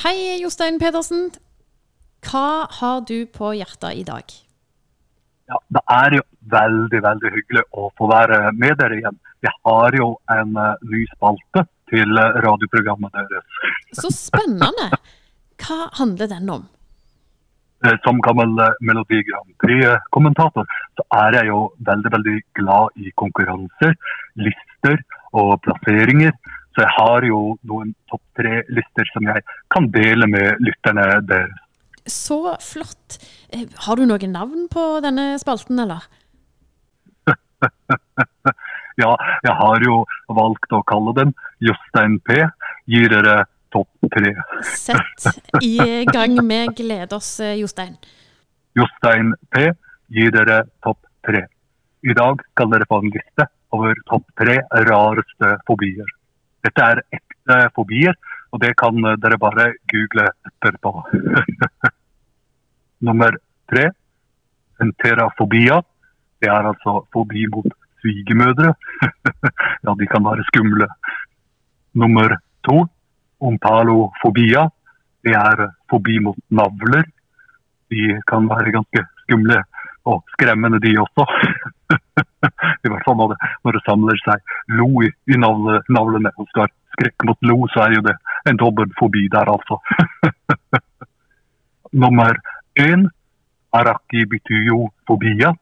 Hei, 0.00 0.40
Jostein 0.40 0.78
Pedersen. 0.80 1.30
Hva 2.24 2.66
har 2.80 3.02
du 3.08 3.26
på 3.26 3.52
hjertet 3.56 4.00
i 4.00 4.04
dag? 4.04 4.24
Ja, 5.50 5.58
Det 5.68 5.82
er 5.90 6.16
jo 6.16 6.22
veldig 6.52 7.00
veldig 7.04 7.30
hyggelig 7.34 7.62
å 7.74 7.90
få 7.98 8.08
være 8.10 8.52
med 8.56 8.78
dere 8.80 8.98
igjen. 9.00 9.18
Vi 9.42 9.50
har 9.64 9.96
jo 9.96 10.12
en 10.30 10.56
eh, 10.56 10.82
ny 10.92 11.04
spalte 11.14 11.64
til 11.90 12.20
eh, 12.22 12.36
radioprogrammet 12.44 13.16
deres. 13.16 13.64
Så 14.00 14.10
spennende. 14.14 14.90
Hva 15.60 15.88
handler 15.98 16.30
den 16.30 16.52
om? 16.56 16.68
Eh, 17.84 17.96
Som 18.04 18.20
gammel 18.24 18.52
eh, 18.60 18.76
Melodi 18.84 19.22
Grand 19.28 19.50
Prix-kommentator 19.62 20.68
så 20.98 21.06
er 21.22 21.38
jeg 21.40 21.50
jo 21.50 21.60
veldig 21.88 22.12
veldig 22.16 22.36
glad 22.58 23.00
i 23.00 23.12
konkurranser, 23.22 23.96
lister 24.40 25.00
og 25.32 25.56
plasseringer. 25.64 26.34
Så 26.70 26.84
jeg 26.84 26.92
har 26.98 27.26
jo 27.26 27.40
noen 27.66 27.94
topp 28.10 28.22
tre-lister 28.38 29.08
som 29.10 29.26
jeg 29.26 29.42
kan 29.74 29.88
dele 29.94 30.28
med 30.30 30.60
lytterne 30.62 31.06
deres. 31.26 31.66
Så 32.06 32.56
flott. 32.64 33.18
Har 33.86 33.98
du 33.98 34.06
noen 34.08 34.32
navn 34.32 34.68
på 34.72 34.84
denne 35.04 35.34
spalten, 35.42 35.78
eller? 35.82 36.06
Ja, 39.00 39.14
jeg 39.46 39.54
har 39.56 39.84
jo 39.86 40.02
valgt 40.36 40.74
å 40.76 40.82
kalle 40.88 41.14
den 41.16 41.32
Jostein 41.64 42.18
P. 42.26 42.42
Gir 42.90 43.12
dere 43.12 43.44
topp 43.72 44.10
tre. 44.12 44.32
Sett 44.66 45.62
i 45.62 46.04
gang 46.10 46.36
med 46.44 46.74
glede 46.76 47.16
oss, 47.16 47.38
Jostein. 47.40 47.94
Jostein 48.76 49.32
P. 49.54 49.70
gir 50.10 50.34
dere 50.34 50.64
topp 50.84 50.98
tre. 51.26 51.46
I 52.02 52.16
dag 52.16 52.42
skal 52.52 52.70
dere 52.72 52.88
få 52.90 53.00
en 53.02 53.12
liste 53.14 53.46
over 53.76 53.94
topp 54.10 54.26
tre 54.40 54.58
rareste 54.88 55.52
fobier. 55.68 56.08
Dette 56.64 56.86
er 56.92 57.02
ekte 57.16 57.58
fobier, 57.76 58.16
og 58.50 58.62
det 58.64 58.74
kan 58.80 58.96
dere 59.22 59.38
bare 59.40 59.70
google 59.92 60.26
etterpå. 60.50 60.92
Nummer 63.06 63.38
tre, 63.70 63.86
enterafobia. 64.82 65.80
Det 66.40 66.48
er 66.48 66.66
altså 66.72 67.00
fobi 67.12 67.46
mot 67.52 67.68
svigermødre. 68.00 68.74
ja, 69.84 69.94
de 70.00 70.06
kan 70.12 70.24
være 70.24 70.46
skumle. 70.50 70.88
Nummer 71.94 72.36
to, 72.68 72.86
ompalofobia. 73.40 74.68
Det 75.24 75.34
er 75.36 75.66
fobi 75.90 76.18
mot 76.18 76.38
navler. 76.50 77.04
De 77.90 78.20
kan 78.30 78.48
være 78.48 78.72
ganske 78.76 79.04
skumle 79.24 79.62
og 80.04 80.24
skremmende, 80.34 80.80
de 80.80 80.96
også. 81.04 81.26
I 82.84 82.88
hvert 82.88 83.04
fall 83.06 83.18
når 83.20 83.32
det, 83.32 83.38
når 83.64 83.76
det 83.76 83.82
samler 83.84 84.20
seg 84.24 84.54
lo 84.80 84.88
i, 85.04 85.10
i 85.32 85.38
navle, 85.44 85.80
navlene. 85.92 86.32
Og 86.38 86.48
skal 86.52 86.70
skrekke 86.94 87.28
mot 87.28 87.48
lo, 87.50 87.58
så 87.72 87.86
er 87.86 87.96
jo 87.98 88.04
det 88.06 88.16
en 88.48 88.60
dobbel 88.60 88.92
fobi 88.98 89.26
der, 89.32 89.50
altså. 89.56 89.80
Nummer 92.02 92.38
én, 92.78 93.08
arakibityofobia. 93.72 95.52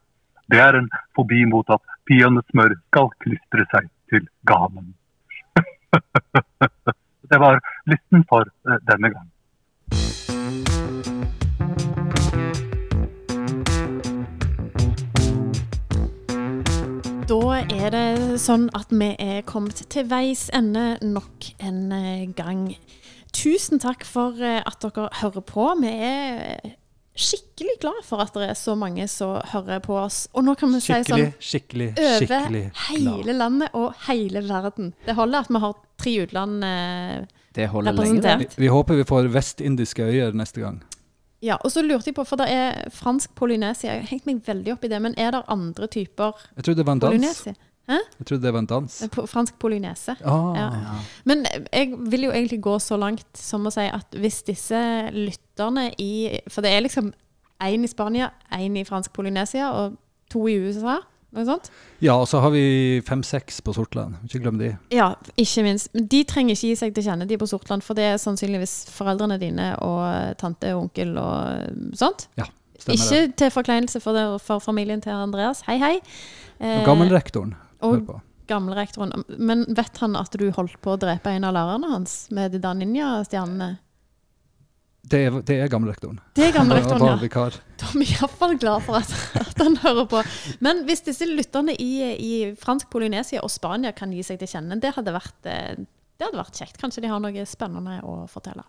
Det 0.51 0.61
er 0.61 0.79
en 0.79 0.90
fobi 1.16 1.44
mot 1.44 1.70
at 1.70 1.83
peanøttsmør 2.09 2.75
skal 2.88 3.11
klistre 3.23 3.64
seg 3.73 3.88
til 4.12 4.29
ganen. 4.49 4.94
det 7.31 7.40
var 7.42 7.61
listen 7.90 8.25
for 8.31 8.49
eh, 8.68 8.81
denne 8.88 9.12
gang. 9.12 9.29
Da 17.29 17.59
er 17.61 17.90
det 17.92 18.40
sånn 18.40 18.71
at 18.73 18.88
vi 18.88 19.11
er 19.21 19.42
kommet 19.44 19.83
til 19.92 20.07
veis 20.09 20.47
ende 20.57 20.94
nok 21.05 21.51
en 21.61 21.92
eh, 21.92 22.25
gang. 22.33 22.71
Tusen 23.37 23.83
takk 23.83 24.07
for 24.09 24.40
eh, 24.40 24.62
at 24.64 24.81
dere 24.81 25.11
hører 25.21 25.44
på. 25.44 25.66
Vi 25.83 25.92
er 25.92 26.79
skikkelig 27.18 27.74
glad 27.83 28.02
for 28.07 28.22
at 28.22 28.35
det 28.38 28.48
er 28.52 28.59
så 28.59 28.74
mange 28.78 29.09
som 29.11 29.37
hører 29.52 29.81
på 29.85 29.96
oss. 29.98 30.26
Og 30.38 30.44
nå 30.46 30.54
kan 30.59 30.70
vi 30.74 30.81
si 30.81 30.92
Skikkelig, 30.92 31.24
sånn 31.33 31.48
skikkelig, 31.50 31.88
over 31.98 32.20
skikkelig 32.22 32.62
hele 32.88 33.35
landet 33.38 33.74
og 33.78 33.94
hele 34.09 34.44
verden. 34.46 34.92
Det 35.07 35.16
holder 35.18 35.46
at 35.46 35.50
vi 35.50 35.62
har 35.64 35.74
tre 35.98 36.14
utland 36.24 36.64
eh, 36.68 37.16
Det 37.59 37.66
holder 37.72 37.92
lenge. 37.92 38.20
representert. 38.22 38.54
Vi, 38.59 38.62
vi 38.66 38.70
håper 38.72 39.00
vi 39.02 39.09
får 39.09 39.33
vestindiske 39.35 40.07
øyer 40.07 40.33
neste 40.38 40.62
gang. 40.62 40.78
Ja, 41.42 41.54
og 41.62 41.70
så 41.70 41.83
lurte 41.87 42.11
jeg 42.11 42.16
på, 42.16 42.24
for 42.26 42.40
det 42.40 42.48
er 42.50 42.88
fransk 42.90 43.31
Polynesia, 43.38 43.92
jeg 43.92 44.02
har 44.02 44.09
hengt 44.11 44.24
meg 44.26 44.40
veldig 44.46 44.72
opp 44.74 44.85
i 44.85 44.88
det, 44.90 44.98
men 45.04 45.14
er 45.14 45.31
det 45.37 45.44
andre 45.46 45.87
typer 45.87 46.33
Jeg 46.57 46.64
trodde 46.66 46.81
det 46.81 46.87
var 46.88 46.96
en 46.96 47.02
dans. 47.04 47.12
Polynesia? 47.14 47.54
Jeg 47.88 48.27
trodde 48.27 48.42
det 48.42 48.53
var 48.53 48.59
en 48.61 48.66
dans. 48.68 48.98
På- 49.11 49.27
Fransk 49.27 49.59
polynese. 49.59 50.16
Ah, 50.24 50.55
Ja. 50.57 50.70
Men 51.24 51.46
jeg 51.72 51.94
vil 52.11 52.22
jo 52.29 52.31
egentlig 52.31 52.61
gå 52.61 52.79
så 52.79 52.98
langt 53.01 53.27
som 53.38 53.64
å 53.66 53.72
si 53.72 53.81
at 53.88 54.11
hvis 54.12 54.42
disse 54.44 55.11
lytterne 55.12 55.90
i 55.98 56.38
For 56.51 56.61
det 56.62 56.70
er 56.72 56.81
liksom 56.85 57.12
én 57.61 57.85
i 57.85 57.88
Spania, 57.88 58.31
én 58.53 58.77
i 58.79 58.85
fransk 58.85 59.12
Polynesia 59.12 59.70
og 59.72 59.96
to 60.31 60.44
i 60.46 60.59
USA, 60.61 60.98
noe 61.35 61.44
sånt? 61.44 61.70
ja, 62.01 62.14
og 62.14 62.29
så 62.29 62.40
har 62.40 62.51
vi 62.51 63.01
fem-seks 63.05 63.61
på 63.64 63.72
Sortland. 63.74 64.14
Ikke 64.24 64.38
glem 64.44 64.59
de. 64.59 64.68
Ja, 64.94 65.14
ikke 65.37 65.62
minst. 65.64 65.88
Men 65.94 66.07
de 66.07 66.22
trenger 66.24 66.55
ikke 66.55 66.68
gi 66.68 66.77
seg 66.77 66.94
til 66.94 67.05
kjenne, 67.05 67.27
de 67.27 67.37
på 67.37 67.48
Sortland, 67.48 67.83
for 67.83 67.94
det 67.94 68.05
er 68.05 68.16
sannsynligvis 68.22 68.87
foreldrene 68.94 69.38
dine 69.40 69.72
og 69.83 70.37
tante 70.38 70.70
og 70.74 70.85
onkel 70.85 71.16
og 71.18 71.96
sånt. 71.98 72.29
Ja, 72.38 72.44
stemmer 72.79 72.94
Ikke 73.01 73.27
det. 73.27 73.37
til 73.37 73.51
forkleinelse 73.51 74.01
for, 74.01 74.12
det, 74.12 74.40
for 74.40 74.59
familien 74.61 75.01
til 75.01 75.11
Andreas. 75.12 75.62
Hei, 75.66 75.79
hei. 75.79 75.96
Eh, 76.61 76.85
gammelrektoren. 76.87 77.57
Og- 77.81 77.95
Hør 77.95 78.07
på. 78.07 78.21
gamlerektoren. 78.49 79.25
Men 79.38 79.64
vet 79.69 79.99
han 79.99 80.17
at 80.17 80.33
du 80.33 80.51
holdt 80.51 80.81
på 80.81 80.95
å 80.97 80.99
drepe 81.01 81.31
en 81.31 81.45
av 81.45 81.55
lærerne 81.55 81.91
hans 81.93 82.31
med 82.31 82.53
de 82.53 82.59
da 82.59 82.73
ninja-stjernene? 82.75 83.79
Det 85.09 85.21
er, 85.25 85.37
det 85.47 85.57
er 85.62 85.69
gammelrektoren. 85.73 86.19
Det 86.37 86.49
er 86.49 86.53
gamlerektoren, 86.53 87.07
ja. 87.07 87.17
vikar. 87.17 87.55
Da 87.81 87.87
er 87.87 87.99
vi 88.01 88.09
iallfall 88.12 88.59
glad 88.61 88.83
for 88.85 88.99
at, 88.99 89.12
at 89.41 89.62
han 89.62 89.77
hører 89.81 90.05
på. 90.11 90.21
Men 90.61 90.83
hvis 90.88 91.01
disse 91.07 91.25
lytterne 91.25 91.73
i, 91.81 91.93
i 92.12 92.33
fransk 92.61 92.91
Polynesia 92.93 93.41
og 93.41 93.49
Spania 93.53 93.93
kan 93.97 94.12
gi 94.12 94.25
seg 94.27 94.41
til 94.43 94.51
kjenne, 94.51 94.77
det 94.83 94.93
hadde 94.99 95.14
vært, 95.14 95.38
eh, 95.49 95.79
det 95.79 96.27
hadde 96.27 96.43
vært 96.43 96.61
kjekt. 96.61 96.77
Kanskje 96.83 97.07
de 97.07 97.12
har 97.12 97.23
noe 97.25 97.47
spennende 97.49 98.03
å 98.05 98.19
fortelle. 98.29 98.67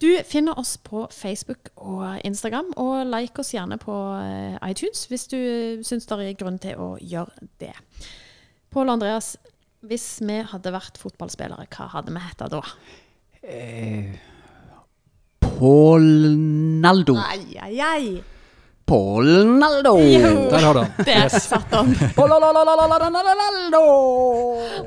Du 0.00 0.08
finner 0.24 0.56
oss 0.58 0.78
på 0.80 1.02
Facebook 1.12 1.68
og 1.76 2.20
Instagram, 2.24 2.70
og 2.80 3.02
like 3.10 3.42
oss 3.42 3.52
gjerne 3.52 3.76
på 3.80 3.92
eh, 4.16 4.56
iTunes 4.70 5.02
hvis 5.10 5.26
du 5.28 5.36
syns 5.84 6.08
det 6.08 6.16
er 6.24 6.38
grunn 6.40 6.56
til 6.62 6.80
å 6.80 6.94
gjøre 7.04 7.48
det. 7.60 7.74
Pål 8.72 8.94
Andreas, 8.94 9.34
hvis 9.84 10.06
vi 10.24 10.38
hadde 10.48 10.72
vært 10.72 10.96
fotballspillere, 11.02 11.66
hva 11.68 11.88
hadde 11.92 12.14
vi 12.16 12.22
hett 12.24 12.44
da? 12.48 12.62
Eh, 13.44 14.16
Pålnaldo. 15.44 17.18
Ai, 17.20 17.58
ai, 17.60 17.80
ai. 17.84 18.22
Pålnaldo. 18.88 19.96
Der 20.00 20.64
har 20.64 20.74
du 20.74 20.80
han. 20.80 21.04
Det 21.04 21.18
satt 21.36 21.76
han. 21.76 21.92
Pålnaldo. 22.16 23.84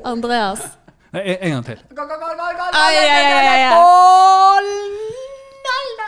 Andreas. 0.02 0.66
En, 1.14 1.22
en 1.22 1.50
gang 1.54 1.64
til. 1.70 1.78
Ai, 2.74 2.96
ai, 2.98 3.22
ai, 3.30 3.62
ai. 3.70 4.83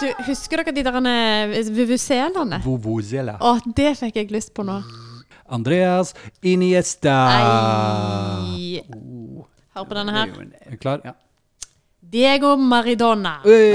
Du, 0.01 0.07
husker 0.29 0.61
dere 0.61 0.75
de 0.77 0.83
der 0.85 1.71
vuvuzelene? 1.73 2.61
Vuvuzela. 2.65 3.39
Å, 3.41 3.57
det 3.77 3.95
fikk 3.97 4.19
jeg 4.21 4.33
lyst 4.35 4.53
på 4.57 4.65
nå. 4.67 4.81
Andreas 5.49 6.13
Iniesta. 6.45 7.15
Ei. 7.37 8.83
Hør 9.77 9.87
på 9.87 9.97
denne 9.97 10.13
her. 10.17 10.35
Er 10.67 10.75
du 10.75 10.83
klar? 10.83 11.01
Ja. 11.05 11.15
Diego 12.07 12.53
Maridona. 12.57 13.41
Hey. 13.45 13.73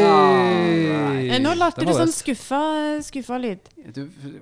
Eh, 1.31 1.39
Nå 1.41 1.51
lagde 1.59 1.83
du 1.87 1.91
sånn 1.95 2.11
skuffa, 2.13 2.61
skuffa 3.03 3.37
lyd. 3.41 3.67
Du, 3.91 4.05
du, 4.05 4.37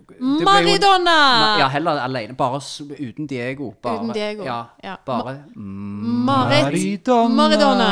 Maridona! 0.46 1.16
jo-! 1.56 1.64
Ja, 1.64 1.70
heller 1.74 2.02
alene. 2.04 2.36
Bare 2.38 2.60
uten 3.00 3.28
Diego. 3.30 3.72
Bare, 3.82 4.04
Uten 4.04 4.14
Diego, 4.14 4.46
Ja, 4.46 4.60
ja. 4.84 4.98
bare 5.06 5.40
Marit 5.56 6.70
Maridona. 6.70 7.36
Maridona. 7.42 7.92